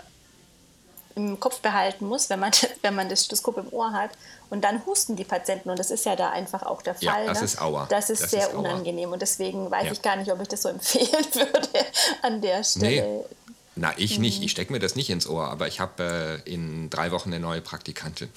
im 1.18 1.40
Kopf 1.40 1.60
behalten 1.60 2.06
muss, 2.06 2.30
wenn 2.30 2.40
man, 2.40 2.52
wenn 2.82 2.96
man 2.96 3.10
das 3.10 3.26
Stethoskop 3.26 3.58
im 3.58 3.74
Ohr 3.74 3.92
hat. 3.92 4.12
Und 4.50 4.64
dann 4.64 4.86
husten 4.86 5.16
die 5.16 5.26
Patienten. 5.26 5.70
Und 5.70 5.78
das 5.80 5.92
ist 5.92 6.06
ja 6.06 6.16
da 6.16 6.30
einfach 6.30 6.64
auch 6.64 6.82
der 6.82 6.96
Fall. 6.96 7.26
Ja, 7.26 7.26
das 7.26 7.40
ne? 7.40 7.46
ist 7.46 7.62
Aua. 7.62 7.86
Das 7.90 8.10
ist 8.10 8.24
das 8.24 8.32
sehr 8.32 8.48
ist 8.48 8.54
unangenehm. 8.54 9.12
Und 9.12 9.22
deswegen 9.22 9.70
weiß 9.70 9.88
ja. 9.88 9.92
ich 9.92 10.02
gar 10.02 10.16
nicht, 10.16 10.32
ob 10.32 10.42
ich 10.42 10.48
das 10.48 10.62
so 10.62 10.70
empfehlen 10.78 11.26
würde 11.34 11.86
an 12.22 12.40
der 12.42 12.64
Stelle. 12.64 13.02
Nee. 13.02 13.36
Na, 13.76 13.94
ich 13.98 14.20
nicht. 14.20 14.40
Mhm. 14.40 14.46
Ich 14.46 14.52
stecke 14.52 14.72
mir 14.72 14.80
das 14.80 14.96
nicht 14.96 15.10
ins 15.10 15.28
Ohr. 15.28 15.50
Aber 15.50 15.68
ich 15.68 15.80
habe 15.80 16.42
äh, 16.46 16.50
in 16.50 16.90
drei 16.90 17.12
Wochen 17.12 17.30
eine 17.30 17.40
neue 17.40 17.62
Praktikantin. 17.62 18.30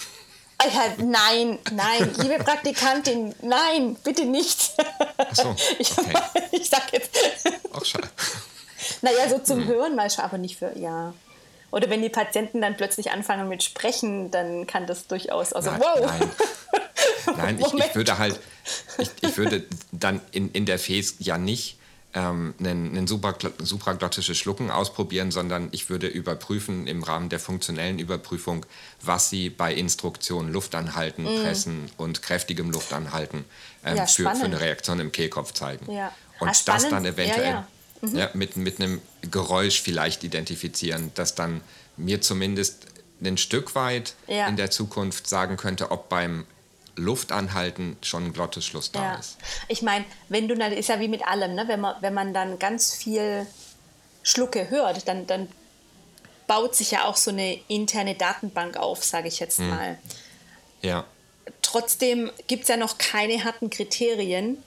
Nein, 0.99 1.59
nein, 1.73 2.15
liebe 2.19 2.37
Praktikantin, 2.45 3.35
nein, 3.41 3.97
bitte 4.05 4.27
nicht. 4.27 4.75
Ach 5.17 5.35
so, 5.35 5.49
okay. 5.49 5.77
Ich, 5.79 5.91
ich 6.53 6.69
sag 6.69 6.93
jetzt. 6.93 7.19
Ach, 7.73 7.83
naja, 9.01 9.29
so 9.29 9.39
zum 9.39 9.61
hm. 9.61 9.69
Hören 9.69 9.97
manchmal, 9.97 10.27
aber 10.27 10.39
nicht 10.39 10.59
für, 10.59 10.77
ja. 10.79 11.15
Oder 11.71 11.91
wenn 11.91 12.03
die 12.03 12.09
Patienten 12.09 12.61
dann 12.61 12.77
plötzlich 12.77 13.11
anfangen 13.11 13.49
mit 13.49 13.63
Sprechen, 13.63 14.31
dann 14.31 14.67
kann 14.67 14.87
das 14.87 15.07
durchaus, 15.07 15.53
also 15.53 15.71
nein, 15.71 15.81
wow. 15.81 16.07
Nein, 16.07 16.31
nein 17.37 17.59
ich, 17.61 17.73
ich, 17.73 17.95
würde 17.95 18.19
halt, 18.19 18.41
ich, 18.99 19.11
ich 19.21 19.37
würde 19.37 19.65
dann 19.93 20.21
in, 20.33 20.51
in 20.51 20.67
der 20.67 20.79
Fes 20.79 21.17
ja 21.19 21.39
nicht 21.39 21.79
ähm, 22.13 22.55
ein, 22.59 22.97
ein 22.97 23.07
supraglottisches 23.07 24.37
Schlucken 24.37 24.71
ausprobieren, 24.71 25.31
sondern 25.31 25.69
ich 25.71 25.91
würde 25.91 26.09
überprüfen 26.09 26.87
im 26.87 27.03
Rahmen 27.03 27.29
der 27.29 27.39
funktionellen 27.39 27.99
Überprüfung, 27.99 28.67
was 29.01 29.31
sie 29.31 29.49
bei 29.49 29.73
Instruktionen 29.73 30.53
Luftanhalten, 30.53 31.25
mm. 31.25 31.43
Pressen 31.43 31.91
und 31.97 32.23
kräftigem 32.23 32.71
Luftanhalten 32.71 33.45
ähm, 33.85 33.97
ja, 33.97 34.07
für, 34.07 34.25
für, 34.35 34.45
eine 34.45 34.61
Reaktion 34.61 34.99
im 34.99 35.13
Kehlkopf 35.13 35.53
zeigen. 35.53 35.91
Ja. 35.93 36.13
Und 36.41 36.49
ah, 36.49 36.55
das 36.67 36.89
dann 36.89 37.05
eventuell 37.05 37.51
ja, 37.51 37.69
mhm. 38.01 38.29
mit, 38.35 38.57
mit 38.57 38.81
einem 38.81 39.01
Geräusch 39.23 39.81
vielleicht 39.81 40.25
identifizieren, 40.25 41.11
das 41.15 41.35
dann 41.35 41.61
mir 41.97 42.21
zumindest 42.21 42.87
ein 43.23 43.37
Stück 43.37 43.75
weit 43.75 44.15
in 44.27 44.57
der 44.57 44.71
Zukunft 44.71 45.29
sagen 45.29 45.57
könnte, 45.57 45.91
ob 45.91 46.09
beim 46.09 46.47
Luft 46.97 47.33
anhalten 47.33 47.97
schon 48.03 48.27
ein 48.27 48.33
Glottisschluss 48.33 48.93
da 48.93 49.03
ja. 49.03 49.15
ist. 49.17 49.39
Ich 49.69 49.83
meine, 49.83 50.05
wenn 50.29 50.49
du 50.49 50.55
dann, 50.55 50.73
ist 50.73 50.89
ja 50.89 51.01
wie 51.01 51.09
mit 51.09 51.27
allem, 51.27 51.55
ne? 51.55 51.67
wenn, 51.67 51.81
man, 51.81 51.97
wenn 52.01 52.15
man 52.15 52.35
dann 52.35 52.59
ganz 52.59 52.95
viel 52.95 53.47
Schlucke 54.23 54.71
hört, 54.71 55.09
dann, 55.09 55.27
dann 55.27 55.49
baut 56.47 56.75
sich 56.75 56.91
ja 56.91 57.05
auch 57.05 57.17
so 57.17 57.31
eine 57.31 57.61
interne 57.69 58.15
Datenbank 58.15 58.77
auf, 58.77 59.05
sage 59.05 59.29
ich 59.29 59.39
jetzt 59.41 59.59
hm. 59.59 59.71
mal. 59.71 59.99
Ja. 60.83 61.05
Trotzdem 61.63 62.31
gibt 62.47 62.63
es 62.63 62.69
ja 62.69 62.77
noch 62.77 62.99
keine 62.99 63.45
harten 63.45 63.71
Kriterien. 63.71 64.63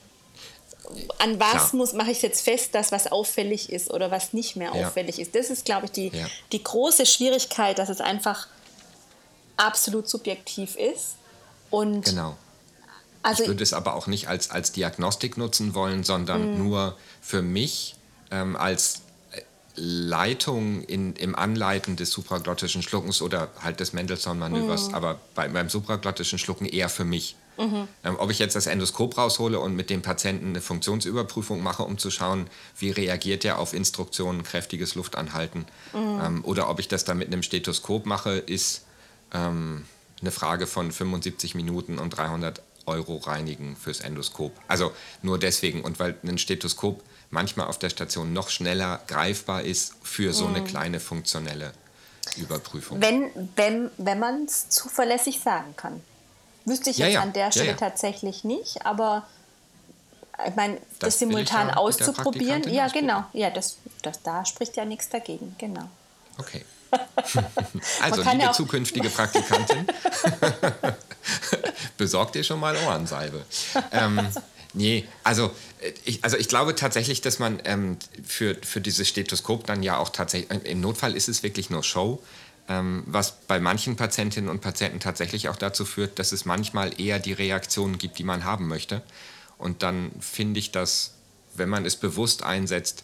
An 1.17 1.39
was 1.39 1.73
muss 1.73 1.93
mache 1.93 2.11
ich 2.11 2.21
jetzt 2.21 2.41
fest, 2.41 2.75
dass 2.75 2.91
was 2.91 3.11
auffällig 3.11 3.71
ist 3.71 3.89
oder 3.89 4.11
was 4.11 4.33
nicht 4.33 4.55
mehr 4.55 4.71
ja. 4.75 4.87
auffällig 4.87 5.19
ist? 5.19 5.33
Das 5.33 5.49
ist, 5.49 5.65
glaube 5.65 5.85
ich, 5.85 5.91
die, 5.91 6.07
ja. 6.09 6.25
die 6.51 6.61
große 6.61 7.05
Schwierigkeit, 7.05 7.79
dass 7.79 7.89
es 7.89 8.01
einfach 8.01 8.47
absolut 9.57 10.09
subjektiv 10.09 10.75
ist 10.75 11.15
und 11.69 12.05
genau. 12.05 12.37
Also 13.23 13.43
ich 13.43 13.49
würde 13.49 13.63
es 13.63 13.73
aber 13.73 13.95
auch 13.95 14.07
nicht 14.07 14.27
als, 14.27 14.51
als 14.51 14.73
Diagnostik 14.73 15.37
nutzen 15.37 15.73
wollen, 15.73 16.03
sondern 16.03 16.51
mhm. 16.51 16.57
nur 16.57 16.97
für 17.21 17.41
mich 17.41 17.95
ähm, 18.31 18.57
als 18.57 19.01
äh, 19.31 19.41
Leitung 19.75 20.83
in, 20.83 21.15
im 21.15 21.33
Anleiten 21.33 21.95
des 21.95 22.11
supraglottischen 22.11 22.83
Schluckens 22.83 23.21
oder 23.21 23.47
halt 23.61 23.79
des 23.79 23.93
Mendelssohn-Manövers, 23.93 24.89
mhm. 24.89 24.95
aber 24.95 25.19
bei, 25.35 25.47
beim 25.47 25.69
supraglottischen 25.69 26.37
Schlucken 26.37 26.65
eher 26.65 26.89
für 26.89 27.05
mich. 27.05 27.35
Mhm. 27.57 27.87
Ähm, 28.03 28.15
ob 28.17 28.31
ich 28.31 28.39
jetzt 28.39 28.55
das 28.55 28.67
Endoskop 28.67 29.17
raushole 29.17 29.59
und 29.59 29.75
mit 29.75 29.89
dem 29.89 30.01
Patienten 30.01 30.49
eine 30.49 30.61
Funktionsüberprüfung 30.61 31.61
mache, 31.61 31.83
um 31.83 31.97
zu 31.97 32.09
schauen, 32.11 32.47
wie 32.77 32.91
reagiert 32.91 33.45
er 33.45 33.59
auf 33.59 33.73
Instruktionen, 33.73 34.43
kräftiges 34.43 34.95
Luftanhalten, 34.95 35.65
mhm. 35.93 36.21
ähm, 36.23 36.45
oder 36.45 36.69
ob 36.69 36.79
ich 36.79 36.87
das 36.87 37.05
dann 37.05 37.17
mit 37.17 37.27
einem 37.27 37.43
Stethoskop 37.43 38.05
mache, 38.05 38.37
ist 38.37 38.85
ähm, 39.33 39.85
eine 40.21 40.31
Frage 40.31 40.67
von 40.67 40.91
75 40.91 41.55
Minuten 41.55 41.99
und 41.99 42.11
300 42.11 42.61
Euro 42.85 43.17
reinigen 43.17 43.75
fürs 43.75 44.01
Endoskop. 44.01 44.53
Also 44.67 44.91
nur 45.21 45.39
deswegen 45.39 45.81
und 45.81 45.99
weil 45.99 46.17
ein 46.23 46.37
Stethoskop 46.37 47.03
manchmal 47.29 47.67
auf 47.67 47.79
der 47.79 47.89
Station 47.89 48.33
noch 48.33 48.49
schneller 48.49 49.01
greifbar 49.07 49.63
ist 49.63 49.95
für 50.03 50.33
so 50.33 50.45
eine 50.45 50.61
mhm. 50.61 50.65
kleine 50.65 50.99
funktionelle 50.99 51.73
Überprüfung. 52.37 53.01
Wenn, 53.01 53.29
wenn, 53.55 53.89
wenn 53.97 54.19
man 54.19 54.45
es 54.45 54.69
zuverlässig 54.69 55.39
sagen 55.39 55.75
kann. 55.75 56.01
Wüsste 56.65 56.89
ich 56.89 56.97
ja, 56.97 57.07
jetzt 57.07 57.15
ja. 57.15 57.21
an 57.21 57.33
der 57.33 57.51
Stelle 57.51 57.71
ja, 57.71 57.75
tatsächlich 57.75 58.43
nicht, 58.43 58.85
aber 58.85 59.27
ich 60.47 60.55
meine, 60.55 60.75
das, 60.75 60.99
das 60.99 61.19
simultan 61.19 61.71
auszuprobieren, 61.71 62.63
ja 62.71 62.87
genau, 62.87 63.23
ja, 63.33 63.49
das, 63.49 63.77
das, 64.01 64.21
da 64.23 64.45
spricht 64.45 64.75
ja 64.77 64.85
nichts 64.85 65.09
dagegen, 65.09 65.55
genau. 65.57 65.89
Okay. 66.37 66.65
also, 68.01 68.21
liebe 68.21 68.51
zukünftige 68.51 69.09
Praktikantin, 69.11 69.87
besorgt 71.97 72.35
ihr 72.35 72.43
schon 72.43 72.59
mal 72.59 72.75
Ohrensalbe. 72.77 73.45
Ähm, 73.91 74.27
nee, 74.73 75.07
also 75.23 75.51
äh, 75.81 75.93
ich, 76.05 76.23
also 76.23 76.37
ich 76.37 76.47
glaube 76.47 76.75
tatsächlich, 76.75 77.21
dass 77.21 77.39
man 77.39 77.59
ähm, 77.65 77.97
für, 78.25 78.55
für 78.63 78.81
dieses 78.81 79.07
Stethoskop 79.07 79.65
dann 79.65 79.83
ja 79.83 79.97
auch 79.97 80.09
tatsächlich, 80.09 80.51
äh, 80.51 80.71
im 80.71 80.81
Notfall 80.81 81.15
ist 81.15 81.29
es 81.29 81.43
wirklich 81.43 81.69
nur 81.69 81.83
Show, 81.83 82.21
was 82.67 83.41
bei 83.41 83.59
manchen 83.59 83.95
Patientinnen 83.95 84.49
und 84.49 84.61
Patienten 84.61 84.99
tatsächlich 84.99 85.49
auch 85.49 85.55
dazu 85.55 85.85
führt, 85.85 86.17
dass 86.19 86.31
es 86.31 86.45
manchmal 86.45 86.99
eher 86.99 87.19
die 87.19 87.33
Reaktionen 87.33 87.97
gibt, 87.97 88.17
die 88.19 88.23
man 88.23 88.45
haben 88.45 88.67
möchte. 88.67 89.01
Und 89.57 89.83
dann 89.83 90.11
finde 90.19 90.59
ich 90.59 90.71
das, 90.71 91.13
wenn 91.55 91.69
man 91.69 91.85
es 91.85 91.95
bewusst 91.95 92.43
einsetzt, 92.43 93.03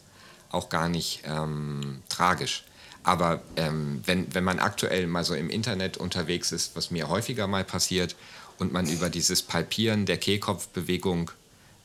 auch 0.49 0.69
gar 0.69 0.89
nicht 0.89 1.23
ähm, 1.25 2.01
tragisch. 2.09 2.65
Aber 3.03 3.41
ähm, 3.55 4.01
wenn, 4.05 4.33
wenn 4.33 4.43
man 4.43 4.59
aktuell 4.59 5.07
mal 5.07 5.23
so 5.23 5.35
im 5.35 5.49
Internet 5.49 5.97
unterwegs 5.97 6.51
ist, 6.51 6.75
was 6.75 6.91
mir 6.91 7.09
häufiger 7.09 7.47
mal 7.47 7.63
passiert, 7.63 8.15
und 8.59 8.73
man 8.73 8.87
über 8.87 9.09
dieses 9.09 9.41
Palpieren 9.41 10.05
der 10.05 10.17
Kehlkopfbewegung 10.17 11.31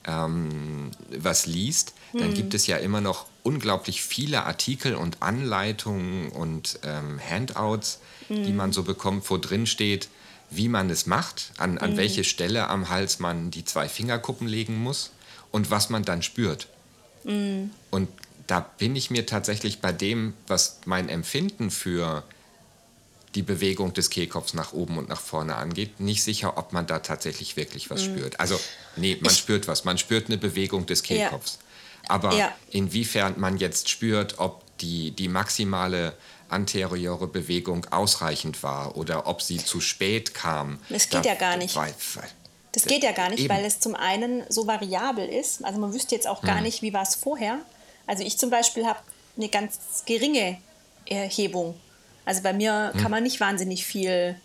ähm, 0.06 0.90
was 1.10 1.46
liest, 1.46 1.94
dann 2.12 2.28
hm. 2.28 2.34
gibt 2.34 2.54
es 2.54 2.66
ja 2.66 2.76
immer 2.76 3.00
noch 3.00 3.26
unglaublich 3.42 4.02
viele 4.02 4.44
Artikel 4.44 4.94
und 4.94 5.22
Anleitungen 5.22 6.30
und 6.30 6.78
ähm, 6.82 7.20
Handouts, 7.20 8.00
hm. 8.28 8.44
die 8.44 8.52
man 8.52 8.72
so 8.72 8.82
bekommt, 8.82 9.28
wo 9.30 9.38
drin 9.38 9.66
steht, 9.66 10.08
wie 10.50 10.68
man 10.68 10.90
es 10.90 11.06
macht, 11.06 11.52
an, 11.58 11.78
an 11.78 11.90
hm. 11.90 11.96
welche 11.96 12.24
Stelle 12.24 12.68
am 12.68 12.88
Hals 12.88 13.18
man 13.18 13.50
die 13.50 13.64
zwei 13.64 13.88
Fingerkuppen 13.88 14.46
legen 14.46 14.76
muss 14.76 15.10
und 15.50 15.70
was 15.70 15.90
man 15.90 16.04
dann 16.04 16.22
spürt. 16.22 16.68
Hm. 17.24 17.70
Und 17.90 18.08
da 18.46 18.60
bin 18.60 18.96
ich 18.96 19.10
mir 19.10 19.26
tatsächlich 19.26 19.80
bei 19.80 19.92
dem, 19.92 20.34
was 20.46 20.80
mein 20.84 21.08
Empfinden 21.08 21.70
für 21.70 22.22
die 23.34 23.42
Bewegung 23.42 23.92
des 23.94 24.10
Kehlkopfs 24.10 24.54
nach 24.54 24.72
oben 24.72 24.98
und 24.98 25.08
nach 25.08 25.20
vorne 25.20 25.56
angeht, 25.56 26.00
nicht 26.00 26.22
sicher, 26.22 26.56
ob 26.56 26.72
man 26.72 26.86
da 26.86 27.00
tatsächlich 27.00 27.56
wirklich 27.56 27.90
was 27.90 28.02
mhm. 28.02 28.16
spürt. 28.16 28.40
Also, 28.40 28.58
nee, 28.96 29.16
man 29.20 29.32
ich, 29.32 29.38
spürt 29.38 29.66
was. 29.66 29.84
Man 29.84 29.98
spürt 29.98 30.26
eine 30.26 30.38
Bewegung 30.38 30.86
des 30.86 31.02
Kehlkopfs. 31.02 31.58
Ja. 31.60 32.10
Aber 32.10 32.34
ja. 32.34 32.52
inwiefern 32.70 33.34
man 33.38 33.56
jetzt 33.56 33.88
spürt, 33.88 34.38
ob 34.38 34.62
die, 34.78 35.10
die 35.10 35.28
maximale 35.28 36.14
anteriore 36.48 37.26
Bewegung 37.26 37.86
ausreichend 37.90 38.62
war 38.62 38.96
oder 38.96 39.26
ob 39.26 39.42
sie 39.42 39.56
zu 39.56 39.80
spät 39.80 40.34
kam. 40.34 40.78
Das 40.88 41.08
geht 41.08 41.24
da, 41.24 41.30
ja 41.30 41.34
gar 41.34 41.56
nicht. 41.56 41.74
Weil, 41.74 41.94
weil, 42.14 42.28
das 42.72 42.84
geht 42.84 43.02
ja 43.02 43.12
gar 43.12 43.30
nicht, 43.30 43.40
eben. 43.40 43.48
weil 43.48 43.64
es 43.64 43.80
zum 43.80 43.94
einen 43.94 44.42
so 44.48 44.66
variabel 44.66 45.28
ist. 45.28 45.64
Also 45.64 45.78
man 45.78 45.92
wüsste 45.92 46.14
jetzt 46.14 46.26
auch 46.26 46.42
gar 46.42 46.56
hm. 46.56 46.64
nicht, 46.64 46.82
wie 46.82 46.92
war 46.92 47.02
es 47.02 47.14
vorher. 47.14 47.58
Also 48.06 48.22
ich 48.22 48.38
zum 48.38 48.50
Beispiel 48.50 48.84
habe 48.84 48.98
eine 49.36 49.48
ganz 49.48 49.78
geringe 50.06 50.58
Erhebung. 51.06 51.74
Also 52.24 52.42
bei 52.42 52.52
mir 52.52 52.90
hm. 52.92 53.00
kann 53.00 53.10
man 53.10 53.22
nicht 53.22 53.40
wahnsinnig 53.40 53.84
viel 53.84 54.36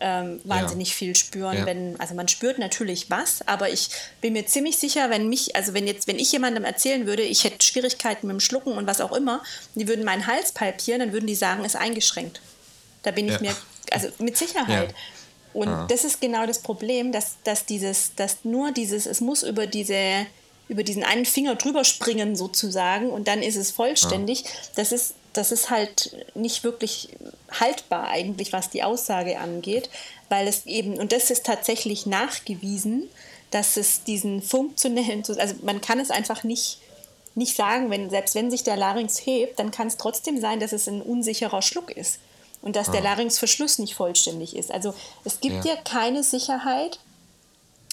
ähm, 0.00 0.40
wahnsinnig 0.44 0.90
ja. 0.90 0.94
viel 0.94 1.16
spüren, 1.16 1.58
ja. 1.58 1.66
wenn, 1.66 1.98
also 1.98 2.14
man 2.14 2.28
spürt 2.28 2.58
natürlich 2.58 3.10
was, 3.10 3.46
aber 3.46 3.70
ich 3.70 3.90
bin 4.20 4.32
mir 4.32 4.46
ziemlich 4.46 4.78
sicher, 4.78 5.10
wenn 5.10 5.28
mich, 5.28 5.56
also 5.56 5.74
wenn 5.74 5.86
jetzt, 5.86 6.06
wenn 6.06 6.18
ich 6.18 6.30
jemandem 6.30 6.64
erzählen 6.64 7.06
würde, 7.06 7.22
ich 7.22 7.44
hätte 7.44 7.64
Schwierigkeiten 7.64 8.28
mit 8.28 8.34
dem 8.34 8.40
Schlucken 8.40 8.72
und 8.72 8.86
was 8.86 9.00
auch 9.00 9.12
immer, 9.12 9.42
die 9.74 9.88
würden 9.88 10.04
meinen 10.04 10.26
Hals 10.26 10.52
palpieren, 10.52 11.00
dann 11.00 11.12
würden 11.12 11.26
die 11.26 11.34
sagen, 11.34 11.64
ist 11.64 11.74
eingeschränkt. 11.74 12.40
Da 13.02 13.10
bin 13.10 13.26
ich 13.26 13.34
ja. 13.34 13.40
mir, 13.40 13.56
also 13.90 14.08
mit 14.18 14.36
Sicherheit. 14.36 14.94
Und 15.52 15.88
das 15.88 16.04
ist 16.04 16.20
genau 16.20 16.46
das 16.46 16.60
Problem, 16.60 17.10
dass, 17.10 17.36
dass 17.42 17.64
dieses, 17.64 18.14
dass 18.14 18.44
nur 18.44 18.70
dieses, 18.70 19.06
es 19.06 19.20
muss 19.20 19.42
über 19.42 19.66
diese 19.66 20.26
über 20.68 20.82
diesen 20.82 21.02
einen 21.02 21.24
Finger 21.24 21.54
drüber 21.54 21.82
springen 21.82 22.36
sozusagen 22.36 23.08
und 23.08 23.26
dann 23.26 23.42
ist 23.42 23.56
es 23.56 23.70
vollständig. 23.70 24.42
Ja. 24.42 24.50
Das 24.76 24.92
ist 24.92 25.14
das 25.38 25.52
ist 25.52 25.70
halt 25.70 26.16
nicht 26.34 26.64
wirklich 26.64 27.10
haltbar 27.60 28.08
eigentlich, 28.08 28.52
was 28.52 28.70
die 28.70 28.82
Aussage 28.82 29.38
angeht, 29.38 29.88
weil 30.28 30.48
es 30.48 30.66
eben, 30.66 30.98
und 30.98 31.12
das 31.12 31.30
ist 31.30 31.46
tatsächlich 31.46 32.06
nachgewiesen, 32.06 33.08
dass 33.50 33.76
es 33.76 34.02
diesen 34.02 34.42
funktionellen, 34.42 35.22
also 35.38 35.54
man 35.62 35.80
kann 35.80 36.00
es 36.00 36.10
einfach 36.10 36.42
nicht, 36.42 36.80
nicht 37.36 37.54
sagen, 37.54 37.88
wenn, 37.90 38.10
selbst 38.10 38.34
wenn 38.34 38.50
sich 38.50 38.64
der 38.64 38.76
Larynx 38.76 39.24
hebt, 39.24 39.58
dann 39.60 39.70
kann 39.70 39.86
es 39.86 39.96
trotzdem 39.96 40.40
sein, 40.40 40.58
dass 40.58 40.72
es 40.72 40.88
ein 40.88 41.00
unsicherer 41.00 41.62
Schluck 41.62 41.92
ist 41.92 42.18
und 42.60 42.74
dass 42.74 42.88
ah. 42.88 42.92
der 42.92 43.02
Larynxverschluss 43.02 43.78
nicht 43.78 43.94
vollständig 43.94 44.56
ist. 44.56 44.72
Also 44.72 44.92
es 45.24 45.40
gibt 45.40 45.64
ja, 45.64 45.74
ja 45.74 45.80
keine 45.80 46.24
Sicherheit, 46.24 46.98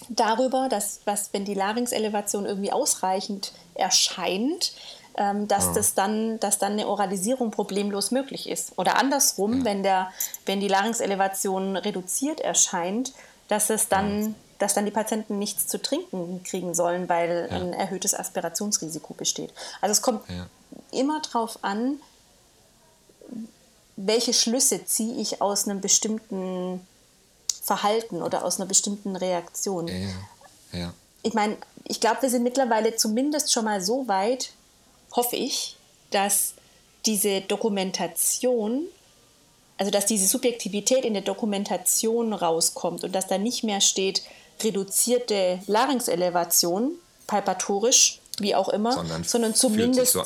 darüber, 0.09 0.67
dass 0.69 1.01
was, 1.05 1.29
wenn 1.31 1.45
die 1.45 1.53
Larynxelevation 1.53 2.45
irgendwie 2.45 2.71
ausreichend 2.71 3.53
erscheint, 3.75 4.73
ähm, 5.17 5.47
dass, 5.47 5.65
ja. 5.65 5.73
das 5.73 5.93
dann, 5.93 6.39
dass 6.39 6.57
dann 6.57 6.73
eine 6.73 6.87
Oralisierung 6.87 7.51
problemlos 7.51 8.11
möglich 8.11 8.49
ist. 8.49 8.73
Oder 8.77 8.97
andersrum, 8.97 9.59
ja. 9.59 9.65
wenn, 9.65 9.83
der, 9.83 10.11
wenn 10.45 10.59
die 10.59 10.67
Larynxelevation 10.67 11.77
reduziert 11.77 12.41
erscheint, 12.41 13.13
dass 13.47 13.69
es 13.69 13.87
dann 13.87 14.21
ja. 14.21 14.29
dass 14.59 14.73
dann 14.73 14.85
die 14.85 14.91
Patienten 14.91 15.37
nichts 15.37 15.67
zu 15.67 15.81
trinken 15.81 16.41
kriegen 16.43 16.73
sollen, 16.73 17.09
weil 17.09 17.49
ein 17.51 17.73
erhöhtes 17.73 18.13
Aspirationsrisiko 18.13 19.13
besteht. 19.13 19.53
Also 19.81 19.91
es 19.91 20.01
kommt 20.01 20.21
immer 20.91 21.21
darauf 21.21 21.59
an, 21.61 21.99
welche 23.97 24.33
Schlüsse 24.33 24.85
ziehe 24.85 25.15
ich 25.21 25.41
aus 25.41 25.67
einem 25.67 25.81
bestimmten 25.81 26.85
Verhalten 27.63 28.21
oder 28.21 28.43
aus 28.45 28.59
einer 28.59 28.67
bestimmten 28.67 29.15
Reaktion. 29.15 29.87
Ja, 29.87 30.09
ja. 30.71 30.93
Ich 31.23 31.33
meine, 31.33 31.57
ich 31.85 31.99
glaube, 31.99 32.21
wir 32.21 32.29
sind 32.29 32.43
mittlerweile 32.43 32.95
zumindest 32.95 33.51
schon 33.51 33.65
mal 33.65 33.81
so 33.81 34.07
weit, 34.07 34.51
hoffe 35.15 35.35
ich, 35.35 35.75
dass 36.11 36.53
diese 37.05 37.41
Dokumentation, 37.41 38.83
also 39.77 39.91
dass 39.91 40.05
diese 40.05 40.27
Subjektivität 40.27 41.05
in 41.05 41.13
der 41.13 41.23
Dokumentation 41.23 42.33
rauskommt 42.33 43.03
und 43.03 43.13
dass 43.13 43.27
da 43.27 43.37
nicht 43.37 43.63
mehr 43.63 43.81
steht 43.81 44.23
reduzierte 44.63 45.59
Larynxelevation, 45.67 46.91
palpatorisch, 47.27 48.19
wie 48.39 48.55
auch 48.55 48.69
immer, 48.69 48.91
sondern, 48.91 49.23
sondern 49.23 49.55
zumindest, 49.55 50.13
so 50.13 50.23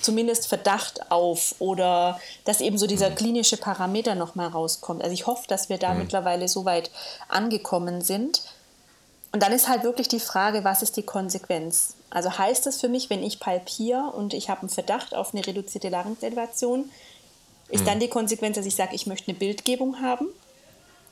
zumindest 0.00 0.48
Verdacht 0.48 1.10
auf 1.12 1.54
oder 1.58 2.20
dass 2.44 2.60
eben 2.60 2.76
so 2.76 2.86
dieser 2.86 3.10
mhm. 3.10 3.14
klinische 3.14 3.56
Parameter 3.56 4.14
nochmal 4.14 4.48
rauskommt. 4.48 5.02
Also 5.02 5.14
ich 5.14 5.26
hoffe, 5.26 5.44
dass 5.48 5.68
wir 5.68 5.78
da 5.78 5.92
mhm. 5.92 6.00
mittlerweile 6.00 6.48
so 6.48 6.64
weit 6.64 6.90
angekommen 7.28 8.00
sind. 8.00 8.42
Und 9.32 9.42
dann 9.42 9.52
ist 9.52 9.68
halt 9.68 9.82
wirklich 9.82 10.08
die 10.08 10.20
Frage, 10.20 10.62
was 10.62 10.82
ist 10.82 10.96
die 10.96 11.02
Konsequenz? 11.02 11.94
Also 12.10 12.36
heißt 12.36 12.66
das 12.66 12.80
für 12.80 12.88
mich, 12.88 13.08
wenn 13.08 13.22
ich 13.22 13.40
palpiere 13.40 14.12
und 14.14 14.34
ich 14.34 14.50
habe 14.50 14.60
einen 14.60 14.68
Verdacht 14.68 15.14
auf 15.14 15.32
eine 15.34 15.46
reduzierte 15.46 15.88
Larynxelevation, 15.88 16.90
ist 17.70 17.80
mhm. 17.80 17.86
dann 17.86 18.00
die 18.00 18.08
Konsequenz, 18.08 18.56
dass 18.56 18.66
ich 18.66 18.76
sage, 18.76 18.94
ich 18.94 19.06
möchte 19.06 19.30
eine 19.30 19.38
Bildgebung 19.38 20.02
haben, 20.02 20.28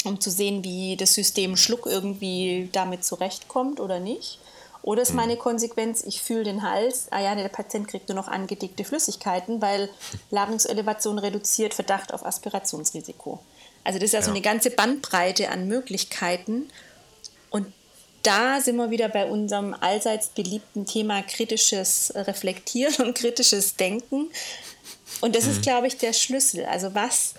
um 0.04 0.20
zu 0.20 0.30
sehen, 0.30 0.62
wie 0.62 0.96
das 0.96 1.14
System 1.14 1.56
Schluck 1.56 1.86
irgendwie 1.86 2.68
damit 2.72 3.04
zurechtkommt 3.04 3.80
oder 3.80 3.98
nicht? 3.98 4.38
Oder 4.82 5.02
ist 5.02 5.14
meine 5.14 5.36
Konsequenz, 5.36 6.02
ich 6.04 6.22
fühle 6.22 6.44
den 6.44 6.62
Hals, 6.62 7.08
ah 7.10 7.20
ja, 7.20 7.34
der 7.34 7.48
Patient 7.48 7.86
kriegt 7.86 8.08
nur 8.08 8.16
noch 8.16 8.28
angedickte 8.28 8.84
Flüssigkeiten, 8.84 9.60
weil 9.60 9.90
Larynxelevation 10.30 11.18
reduziert 11.18 11.74
Verdacht 11.74 12.14
auf 12.14 12.24
Aspirationsrisiko. 12.24 13.40
Also 13.84 13.98
das 13.98 14.06
ist 14.06 14.12
ja, 14.12 14.22
so 14.22 14.30
eine 14.30 14.40
ganze 14.40 14.70
Bandbreite 14.70 15.50
an 15.50 15.68
Möglichkeiten. 15.68 16.70
Da 18.22 18.60
sind 18.60 18.76
wir 18.76 18.90
wieder 18.90 19.08
bei 19.08 19.26
unserem 19.26 19.74
allseits 19.74 20.28
beliebten 20.28 20.86
Thema 20.86 21.22
kritisches 21.22 22.12
Reflektieren 22.14 23.06
und 23.06 23.14
kritisches 23.14 23.76
Denken. 23.76 24.30
Und 25.20 25.34
das 25.36 25.44
mhm. 25.44 25.52
ist, 25.52 25.62
glaube 25.62 25.86
ich, 25.86 25.96
der 25.96 26.12
Schlüssel. 26.12 26.66
Also 26.66 26.94
was, 26.94 27.34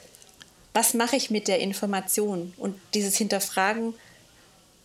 was 0.73 0.93
mache 0.93 1.15
ich 1.15 1.29
mit 1.29 1.47
der 1.47 1.59
Information? 1.59 2.53
Und 2.57 2.79
dieses 2.93 3.15
Hinterfragen, 3.17 3.93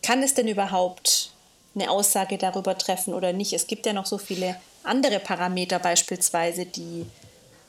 kann 0.03 0.21
es 0.21 0.33
denn 0.33 0.47
überhaupt 0.47 1.31
eine 1.75 1.89
Aussage 1.89 2.37
darüber 2.37 2.77
treffen 2.77 3.13
oder 3.13 3.33
nicht? 3.33 3.53
Es 3.53 3.67
gibt 3.67 3.85
ja 3.85 3.93
noch 3.93 4.05
so 4.05 4.17
viele 4.17 4.55
andere 4.83 5.19
Parameter 5.19 5.79
beispielsweise, 5.79 6.65
die 6.65 7.05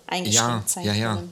eingeschränkt 0.07 0.69
ja, 0.69 0.69
sein 0.69 0.85
ja, 0.85 0.93
ja. 0.95 1.23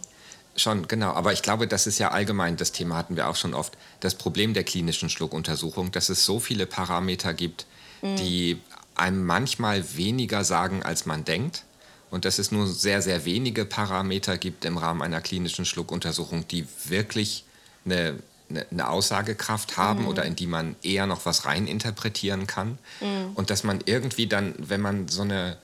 Schon, 0.56 0.88
genau. 0.88 1.12
Aber 1.12 1.32
ich 1.32 1.42
glaube, 1.42 1.68
das 1.68 1.86
ist 1.86 1.98
ja 1.98 2.10
allgemein, 2.10 2.56
das 2.56 2.72
Thema 2.72 2.96
hatten 2.96 3.16
wir 3.16 3.28
auch 3.28 3.36
schon 3.36 3.54
oft, 3.54 3.76
das 4.00 4.14
Problem 4.14 4.54
der 4.54 4.64
klinischen 4.64 5.10
Schluckuntersuchung, 5.10 5.92
dass 5.92 6.08
es 6.08 6.24
so 6.24 6.40
viele 6.40 6.66
Parameter 6.66 7.34
gibt, 7.34 7.66
mhm. 8.02 8.16
die 8.16 8.60
einem 8.94 9.24
manchmal 9.24 9.96
weniger 9.96 10.44
sagen, 10.44 10.82
als 10.82 11.04
man 11.04 11.24
denkt. 11.24 11.64
Und 12.10 12.24
dass 12.24 12.38
es 12.38 12.52
nur 12.52 12.66
sehr, 12.66 13.02
sehr 13.02 13.24
wenige 13.24 13.64
Parameter 13.64 14.38
gibt 14.38 14.64
im 14.64 14.78
Rahmen 14.78 15.02
einer 15.02 15.20
klinischen 15.20 15.66
Schluckuntersuchung, 15.66 16.48
die 16.48 16.66
wirklich 16.84 17.44
eine, 17.84 18.18
eine, 18.48 18.66
eine 18.70 18.88
Aussagekraft 18.88 19.76
haben 19.76 20.02
mhm. 20.02 20.08
oder 20.08 20.24
in 20.24 20.36
die 20.36 20.46
man 20.46 20.76
eher 20.82 21.06
noch 21.06 21.26
was 21.26 21.44
reininterpretieren 21.44 22.46
kann. 22.46 22.78
Mhm. 23.00 23.32
Und 23.34 23.50
dass 23.50 23.64
man 23.64 23.80
irgendwie 23.84 24.26
dann, 24.26 24.54
wenn 24.56 24.80
man 24.80 25.08
so 25.08 25.22
eine 25.22 25.58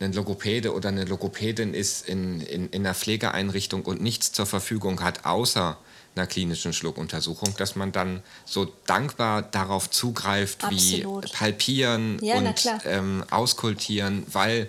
ein 0.00 0.12
Logopäde 0.12 0.74
oder 0.74 0.88
eine 0.88 1.04
Logopädin 1.04 1.74
ist 1.74 2.08
in, 2.08 2.40
in, 2.40 2.68
in 2.70 2.86
einer 2.86 2.94
Pflegeeinrichtung 2.94 3.84
und 3.84 4.00
nichts 4.00 4.32
zur 4.32 4.46
Verfügung 4.46 5.02
hat, 5.02 5.26
außer 5.26 5.76
einer 6.16 6.26
klinischen 6.26 6.72
Schluckuntersuchung, 6.72 7.54
dass 7.56 7.76
man 7.76 7.92
dann 7.92 8.22
so 8.44 8.72
dankbar 8.86 9.42
darauf 9.42 9.90
zugreift 9.90 10.64
Absolut. 10.64 11.24
wie 11.24 11.32
Palpieren 11.32 12.18
ja, 12.20 12.36
und 12.36 12.68
ähm, 12.84 13.24
Auskultieren, 13.30 14.26
weil 14.32 14.68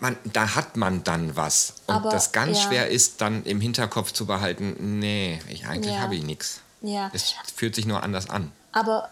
man, 0.00 0.16
da 0.24 0.54
hat 0.54 0.76
man 0.76 1.04
dann 1.04 1.36
was. 1.36 1.74
Und 1.86 1.96
Aber, 1.96 2.10
das 2.10 2.32
ganz 2.32 2.58
ja. 2.58 2.68
schwer 2.68 2.88
ist, 2.88 3.20
dann 3.20 3.44
im 3.44 3.60
Hinterkopf 3.60 4.12
zu 4.12 4.26
behalten, 4.26 4.98
nee, 4.98 5.40
ich, 5.48 5.66
eigentlich 5.66 5.94
ja. 5.94 6.00
habe 6.00 6.14
ich 6.14 6.22
nichts. 6.22 6.60
Ja. 6.80 7.10
Es 7.12 7.34
fühlt 7.54 7.74
sich 7.74 7.86
nur 7.86 8.02
anders 8.02 8.30
an. 8.30 8.52
Aber 8.72 9.10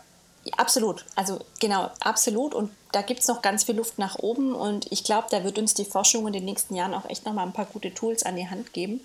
absolut, 0.57 1.05
also 1.14 1.44
genau, 1.61 1.90
absolut. 2.00 2.55
Und 2.55 2.70
da 2.92 3.02
gibt 3.02 3.20
es 3.20 3.28
noch 3.28 3.42
ganz 3.42 3.64
viel 3.64 3.76
Luft 3.76 3.98
nach 3.98 4.18
oben 4.18 4.55
und 4.55 4.90
ich 4.90 5.02
glaube, 5.02 5.26
da 5.31 5.44
wird 5.44 5.59
uns 5.59 5.74
die 5.74 5.85
Forschung 5.85 6.26
in 6.26 6.33
den 6.33 6.44
nächsten 6.44 6.74
Jahren 6.74 6.94
auch 6.94 7.09
echt 7.09 7.24
noch 7.24 7.33
mal 7.33 7.42
ein 7.42 7.52
paar 7.52 7.66
gute 7.66 7.92
Tools 7.92 8.22
an 8.22 8.37
die 8.37 8.48
Hand 8.48 8.72
geben. 8.72 9.00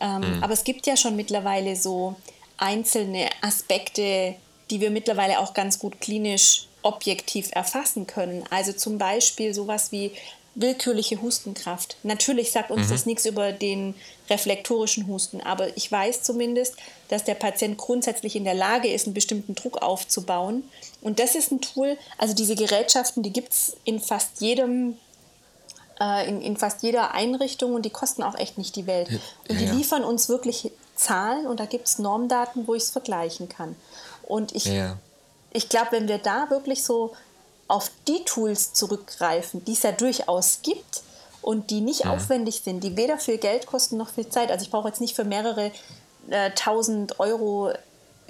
Ähm, 0.00 0.36
mhm. 0.36 0.42
Aber 0.42 0.52
es 0.52 0.64
gibt 0.64 0.86
ja 0.86 0.96
schon 0.96 1.14
mittlerweile 1.14 1.76
so 1.76 2.16
einzelne 2.56 3.28
Aspekte, 3.42 4.34
die 4.70 4.80
wir 4.80 4.90
mittlerweile 4.90 5.38
auch 5.38 5.52
ganz 5.54 5.78
gut 5.78 6.00
klinisch 6.00 6.66
objektiv 6.82 7.50
erfassen 7.52 8.06
können. 8.06 8.44
Also 8.50 8.72
zum 8.72 8.98
Beispiel 8.98 9.54
sowas 9.54 9.92
wie 9.92 10.12
willkürliche 10.54 11.22
Hustenkraft. 11.22 11.96
Natürlich 12.02 12.52
sagt 12.52 12.70
uns 12.70 12.88
mhm. 12.88 12.92
das 12.92 13.06
nichts 13.06 13.24
über 13.24 13.52
den 13.52 13.94
reflektorischen 14.28 15.06
Husten, 15.06 15.40
aber 15.40 15.76
ich 15.76 15.90
weiß 15.90 16.22
zumindest, 16.22 16.76
dass 17.08 17.24
der 17.24 17.34
Patient 17.34 17.78
grundsätzlich 17.78 18.36
in 18.36 18.44
der 18.44 18.54
Lage 18.54 18.92
ist, 18.92 19.06
einen 19.06 19.14
bestimmten 19.14 19.54
Druck 19.54 19.80
aufzubauen. 19.82 20.64
Und 21.00 21.18
das 21.18 21.34
ist 21.34 21.52
ein 21.52 21.60
Tool, 21.60 21.96
also 22.18 22.34
diese 22.34 22.54
Gerätschaften, 22.54 23.22
die 23.22 23.32
gibt 23.32 23.52
es 23.52 23.76
in 23.84 24.00
fast 24.00 24.40
jedem 24.40 24.96
äh, 26.00 26.28
in, 26.28 26.42
in, 26.42 26.56
fast 26.56 26.82
jeder 26.82 27.14
Einrichtung 27.14 27.74
und 27.74 27.84
die 27.84 27.90
kosten 27.90 28.22
auch 28.22 28.34
echt 28.34 28.58
nicht 28.58 28.76
die 28.76 28.86
Welt. 28.86 29.08
Und 29.48 29.60
die 29.60 29.64
ja, 29.64 29.72
liefern 29.72 30.04
uns 30.04 30.28
wirklich 30.28 30.70
Zahlen 30.96 31.46
und 31.46 31.60
da 31.60 31.66
gibt 31.66 31.88
es 31.88 31.98
Normdaten, 31.98 32.66
wo 32.66 32.74
ich 32.74 32.82
es 32.84 32.90
vergleichen 32.90 33.48
kann. 33.48 33.76
Und 34.22 34.54
ich, 34.54 34.66
ja. 34.66 34.96
ich 35.52 35.68
glaube, 35.68 35.92
wenn 35.92 36.08
wir 36.08 36.18
da 36.18 36.50
wirklich 36.50 36.84
so 36.84 37.14
auf 37.68 37.90
die 38.08 38.24
Tools 38.24 38.72
zurückgreifen, 38.72 39.64
die 39.64 39.72
es 39.72 39.82
ja 39.82 39.92
durchaus 39.92 40.60
gibt 40.62 41.02
und 41.40 41.70
die 41.70 41.80
nicht 41.80 42.04
ja. 42.04 42.12
aufwendig 42.12 42.62
sind, 42.64 42.82
die 42.84 42.96
weder 42.96 43.18
viel 43.18 43.38
Geld 43.38 43.66
kosten 43.66 43.96
noch 43.96 44.10
viel 44.10 44.28
Zeit. 44.28 44.50
Also 44.50 44.64
ich 44.64 44.70
brauche 44.70 44.88
jetzt 44.88 45.00
nicht 45.00 45.16
für 45.16 45.24
mehrere 45.24 45.72
äh, 46.30 46.50
tausend 46.52 47.12
äh, 47.12 47.14
Euro 47.18 47.72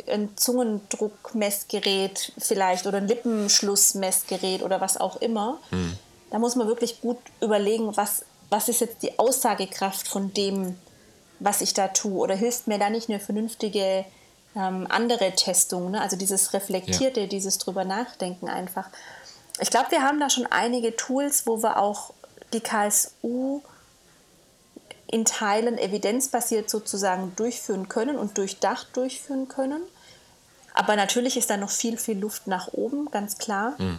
ein 0.09 0.37
Zungendruckmessgerät 0.37 2.33
vielleicht 2.39 2.87
oder 2.87 2.99
ein 2.99 3.09
Lippenschlussmessgerät 3.09 4.63
oder 4.63 4.81
was 4.81 4.97
auch 4.97 5.17
immer. 5.17 5.59
Hm. 5.71 5.97
Da 6.31 6.39
muss 6.39 6.57
man 6.57 6.67
wirklich 6.67 7.01
gut 7.01 7.19
überlegen, 7.41 7.97
was, 7.97 8.25
was 8.49 8.69
ist 8.69 8.81
jetzt 8.81 9.03
die 9.03 9.19
Aussagekraft 9.19 10.09
von 10.09 10.33
dem, 10.33 10.79
was 11.41 11.61
ich 11.61 11.75
da 11.75 11.89
tue. 11.89 12.19
Oder 12.19 12.35
hilft 12.35 12.67
mir 12.69 12.79
da 12.79 12.89
nicht 12.89 13.11
eine 13.11 13.21
vernünftige 13.21 14.05
ähm, 14.57 14.87
andere 14.89 15.33
Testung, 15.33 15.91
ne? 15.91 16.01
also 16.01 16.17
dieses 16.17 16.53
Reflektierte, 16.53 17.21
ja. 17.21 17.27
dieses 17.27 17.59
drüber 17.59 17.85
nachdenken 17.85 18.49
einfach 18.49 18.89
ich 19.61 19.71
glaube, 19.71 19.91
wir 19.91 20.03
haben 20.03 20.21
da 20.21 20.31
schon 20.31 20.47
einige 20.47 20.97
Tools, 20.97 21.47
wo 21.47 21.63
wir 21.63 21.79
auch 21.79 22.13
die 22.53 22.61
KSU 22.61 23.63
in 25.07 25.25
Teilen 25.27 25.77
evidenzbasiert 25.77 26.71
sozusagen 26.71 27.37
durchführen 27.37 27.89
können 27.89 28.17
und 28.17 28.39
durchdacht 28.39 28.89
durchführen 28.95 29.47
können. 29.49 29.83
Aber 30.75 30.97
natürlich 30.97 31.37
ist 31.37 31.51
da 31.51 31.59
noch 31.59 31.71
viel, 31.71 31.99
viel 31.99 32.19
Luft 32.19 32.47
nach 32.47 32.69
oben, 32.73 33.11
ganz 33.11 33.37
klar. 33.37 33.75
Mhm. 33.79 33.99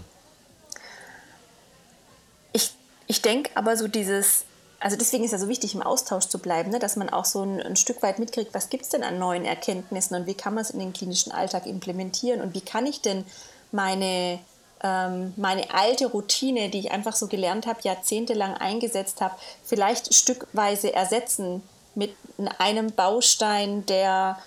Ich, 2.51 2.73
ich 3.05 3.21
denke 3.21 3.51
aber 3.53 3.77
so 3.77 3.87
dieses, 3.87 4.45
also 4.79 4.97
deswegen 4.97 5.23
ist 5.23 5.31
ja 5.31 5.37
so 5.37 5.47
wichtig, 5.47 5.75
im 5.75 5.83
Austausch 5.83 6.25
zu 6.25 6.39
bleiben, 6.39 6.71
ne, 6.71 6.79
dass 6.79 6.95
man 6.95 7.09
auch 7.09 7.25
so 7.25 7.43
ein, 7.43 7.61
ein 7.61 7.75
Stück 7.75 8.01
weit 8.01 8.17
mitkriegt, 8.17 8.55
was 8.55 8.69
gibt 8.69 8.83
es 8.83 8.89
denn 8.89 9.03
an 9.03 9.19
neuen 9.19 9.45
Erkenntnissen 9.45 10.15
und 10.15 10.25
wie 10.25 10.33
kann 10.33 10.55
man 10.55 10.63
es 10.63 10.71
in 10.71 10.79
den 10.79 10.93
klinischen 10.93 11.31
Alltag 11.31 11.67
implementieren 11.67 12.41
und 12.41 12.55
wie 12.55 12.61
kann 12.61 12.87
ich 12.87 13.01
denn 13.01 13.23
meine 13.71 14.39
ähm, 14.83 15.33
meine 15.37 15.73
alte 15.73 16.07
Routine, 16.07 16.69
die 16.69 16.79
ich 16.79 16.91
einfach 16.91 17.15
so 17.15 17.27
gelernt 17.27 17.65
habe, 17.65 17.79
jahrzehntelang 17.83 18.55
eingesetzt 18.55 19.21
habe, 19.21 19.35
vielleicht 19.63 20.13
stückweise 20.13 20.93
ersetzen 20.93 21.63
mit 21.95 22.15
einem 22.57 22.91
Baustein, 22.91 23.85
der 23.85 24.37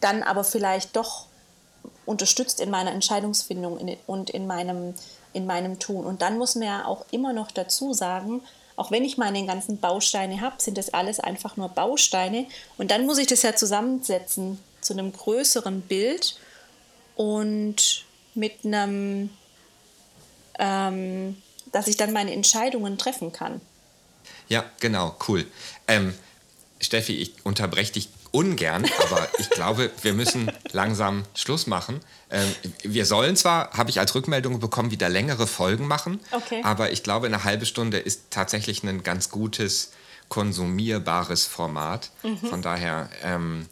dann 0.00 0.22
aber 0.22 0.44
vielleicht 0.44 0.96
doch 0.96 1.26
unterstützt 2.06 2.60
in 2.60 2.70
meiner 2.70 2.92
Entscheidungsfindung 2.92 3.98
und 4.06 4.30
in 4.30 4.46
meinem, 4.46 4.94
in 5.32 5.46
meinem 5.46 5.78
Tun. 5.78 6.04
Und 6.04 6.22
dann 6.22 6.38
muss 6.38 6.54
man 6.54 6.64
ja 6.64 6.84
auch 6.86 7.04
immer 7.10 7.32
noch 7.32 7.50
dazu 7.50 7.92
sagen, 7.92 8.42
auch 8.76 8.90
wenn 8.90 9.04
ich 9.04 9.18
meine 9.18 9.44
ganzen 9.44 9.78
Bausteine 9.78 10.40
habe, 10.40 10.56
sind 10.58 10.78
das 10.78 10.94
alles 10.94 11.20
einfach 11.20 11.56
nur 11.56 11.68
Bausteine. 11.68 12.46
Und 12.78 12.90
dann 12.90 13.06
muss 13.06 13.18
ich 13.18 13.26
das 13.26 13.42
ja 13.42 13.54
zusammensetzen 13.54 14.58
zu 14.80 14.94
einem 14.94 15.12
größeren 15.12 15.82
Bild 15.82 16.36
und 17.16 18.04
mit 18.34 18.64
einem 18.64 19.28
ähm, 20.60 21.36
dass 21.72 21.88
ich 21.88 21.96
dann 21.96 22.12
meine 22.12 22.32
Entscheidungen 22.32 22.98
treffen 22.98 23.32
kann. 23.32 23.60
Ja, 24.48 24.64
genau, 24.80 25.16
cool. 25.28 25.46
Ähm, 25.88 26.14
Steffi, 26.80 27.16
ich 27.16 27.34
unterbreche 27.44 27.92
dich 27.92 28.08
ungern, 28.32 28.84
aber 29.10 29.28
ich 29.38 29.50
glaube, 29.50 29.90
wir 30.02 30.12
müssen 30.12 30.50
langsam 30.72 31.24
Schluss 31.34 31.66
machen. 31.66 32.00
Ähm, 32.30 32.48
wir 32.82 33.06
sollen 33.06 33.36
zwar, 33.36 33.72
habe 33.72 33.90
ich 33.90 33.98
als 33.98 34.14
Rückmeldung 34.14 34.60
bekommen, 34.60 34.90
wieder 34.90 35.08
längere 35.08 35.46
Folgen 35.46 35.86
machen, 35.86 36.20
okay. 36.30 36.60
aber 36.62 36.92
ich 36.92 37.02
glaube, 37.02 37.26
eine 37.26 37.44
halbe 37.44 37.66
Stunde 37.66 37.98
ist 37.98 38.30
tatsächlich 38.30 38.82
ein 38.82 39.02
ganz 39.02 39.30
gutes, 39.30 39.92
konsumierbares 40.28 41.46
Format. 41.46 42.10
Mhm. 42.22 42.38
Von 42.38 42.62
daher 42.62 43.08
ähm, 43.24 43.66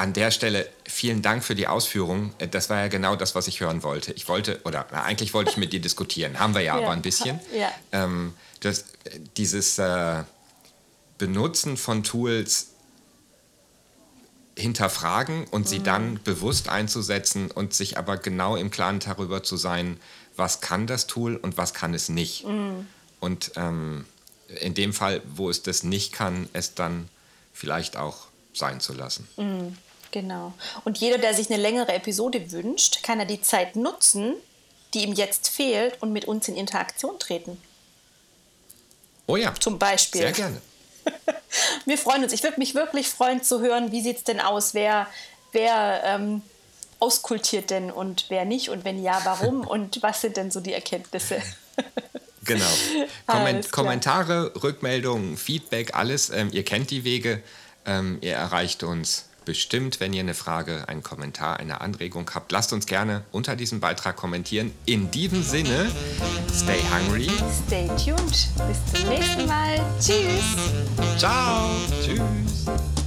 an 0.00 0.14
der 0.14 0.30
Stelle 0.30 0.68
vielen 0.88 1.20
Dank 1.20 1.44
für 1.44 1.54
die 1.54 1.66
Ausführungen. 1.66 2.34
Äh, 2.38 2.48
das 2.48 2.70
war 2.70 2.78
ja 2.78 2.88
genau 2.88 3.16
das, 3.16 3.34
was 3.34 3.46
ich 3.46 3.60
hören 3.60 3.82
wollte. 3.82 4.12
Ich 4.12 4.28
wollte, 4.28 4.60
oder 4.64 4.86
na, 4.90 5.02
eigentlich 5.02 5.34
wollte 5.34 5.50
ich 5.50 5.56
mit 5.56 5.72
dir 5.72 5.80
diskutieren. 5.88 6.38
Haben 6.40 6.54
wir 6.54 6.62
ja, 6.62 6.76
ja 6.76 6.82
aber 6.82 6.92
ein 6.92 7.02
bisschen. 7.02 7.38
Ja. 7.54 7.70
Ähm, 7.92 8.34
das, 8.60 8.84
dieses, 9.36 9.78
äh, 9.78 10.22
Benutzen 11.20 11.76
von 11.76 12.02
Tools 12.02 12.68
hinterfragen 14.56 15.44
und 15.44 15.68
sie 15.68 15.82
dann 15.82 16.12
mhm. 16.12 16.22
bewusst 16.24 16.70
einzusetzen 16.70 17.50
und 17.50 17.74
sich 17.74 17.98
aber 17.98 18.16
genau 18.16 18.56
im 18.56 18.70
Klaren 18.70 19.00
darüber 19.00 19.42
zu 19.42 19.58
sein, 19.58 20.00
was 20.36 20.62
kann 20.62 20.86
das 20.86 21.06
Tool 21.06 21.36
und 21.36 21.58
was 21.58 21.74
kann 21.74 21.92
es 21.92 22.08
nicht. 22.08 22.46
Mhm. 22.46 22.86
Und 23.20 23.52
ähm, 23.56 24.06
in 24.60 24.72
dem 24.72 24.94
Fall, 24.94 25.20
wo 25.26 25.50
es 25.50 25.62
das 25.62 25.82
nicht 25.82 26.12
kann, 26.12 26.48
es 26.54 26.74
dann 26.74 27.10
vielleicht 27.52 27.98
auch 27.98 28.28
sein 28.54 28.80
zu 28.80 28.94
lassen. 28.94 29.28
Mhm, 29.36 29.76
genau. 30.10 30.52
Und 30.84 30.98
jeder, 30.98 31.18
der 31.18 31.34
sich 31.34 31.50
eine 31.50 31.60
längere 31.60 31.92
Episode 31.92 32.50
wünscht, 32.52 33.02
kann 33.02 33.20
er 33.20 33.26
die 33.26 33.40
Zeit 33.40 33.76
nutzen, 33.76 34.34
die 34.94 35.04
ihm 35.04 35.12
jetzt 35.12 35.48
fehlt 35.48 36.00
und 36.02 36.12
mit 36.12 36.24
uns 36.26 36.48
in 36.48 36.56
Interaktion 36.56 37.18
treten. 37.18 37.60
Oh 39.26 39.36
ja. 39.36 39.54
Zum 39.54 39.78
Beispiel. 39.78 40.22
Sehr 40.22 40.32
gerne. 40.32 40.60
Wir 41.84 41.98
freuen 41.98 42.24
uns. 42.24 42.32
Ich 42.32 42.42
würde 42.42 42.58
mich 42.58 42.74
wirklich 42.74 43.08
freuen 43.08 43.42
zu 43.42 43.60
hören, 43.60 43.92
wie 43.92 44.02
sieht 44.02 44.18
es 44.18 44.24
denn 44.24 44.40
aus? 44.40 44.74
Wer, 44.74 45.06
wer 45.52 46.02
ähm, 46.04 46.42
auskultiert 46.98 47.70
denn 47.70 47.90
und 47.90 48.26
wer 48.28 48.44
nicht? 48.44 48.70
Und 48.70 48.84
wenn 48.84 49.02
ja, 49.02 49.20
warum? 49.24 49.60
Und 49.66 50.02
was 50.02 50.20
sind 50.20 50.36
denn 50.36 50.50
so 50.50 50.60
die 50.60 50.72
Erkenntnisse? 50.72 51.42
Genau. 52.42 52.64
Komment 53.26 53.70
Kommentare, 53.70 54.52
Rückmeldungen, 54.62 55.36
Feedback, 55.36 55.94
alles. 55.94 56.30
Ähm, 56.30 56.48
ihr 56.52 56.64
kennt 56.64 56.90
die 56.90 57.04
Wege. 57.04 57.42
Ähm, 57.84 58.18
ihr 58.22 58.32
erreicht 58.32 58.82
uns 58.82 59.29
bestimmt, 59.44 60.00
wenn 60.00 60.12
ihr 60.12 60.20
eine 60.20 60.34
Frage, 60.34 60.88
einen 60.88 61.02
Kommentar, 61.02 61.58
eine 61.58 61.80
Anregung 61.80 62.30
habt. 62.34 62.52
Lasst 62.52 62.72
uns 62.72 62.86
gerne 62.86 63.24
unter 63.32 63.56
diesem 63.56 63.80
Beitrag 63.80 64.16
kommentieren. 64.16 64.72
In 64.86 65.10
diesem 65.10 65.42
Sinne, 65.42 65.90
stay 66.52 66.80
hungry. 66.92 67.30
Stay 67.66 67.88
tuned. 67.88 68.48
Bis 68.68 69.00
zum 69.00 69.08
nächsten 69.08 69.46
Mal. 69.46 69.80
Tschüss. 69.98 71.18
Ciao. 71.18 71.70
Tschüss. 72.02 72.99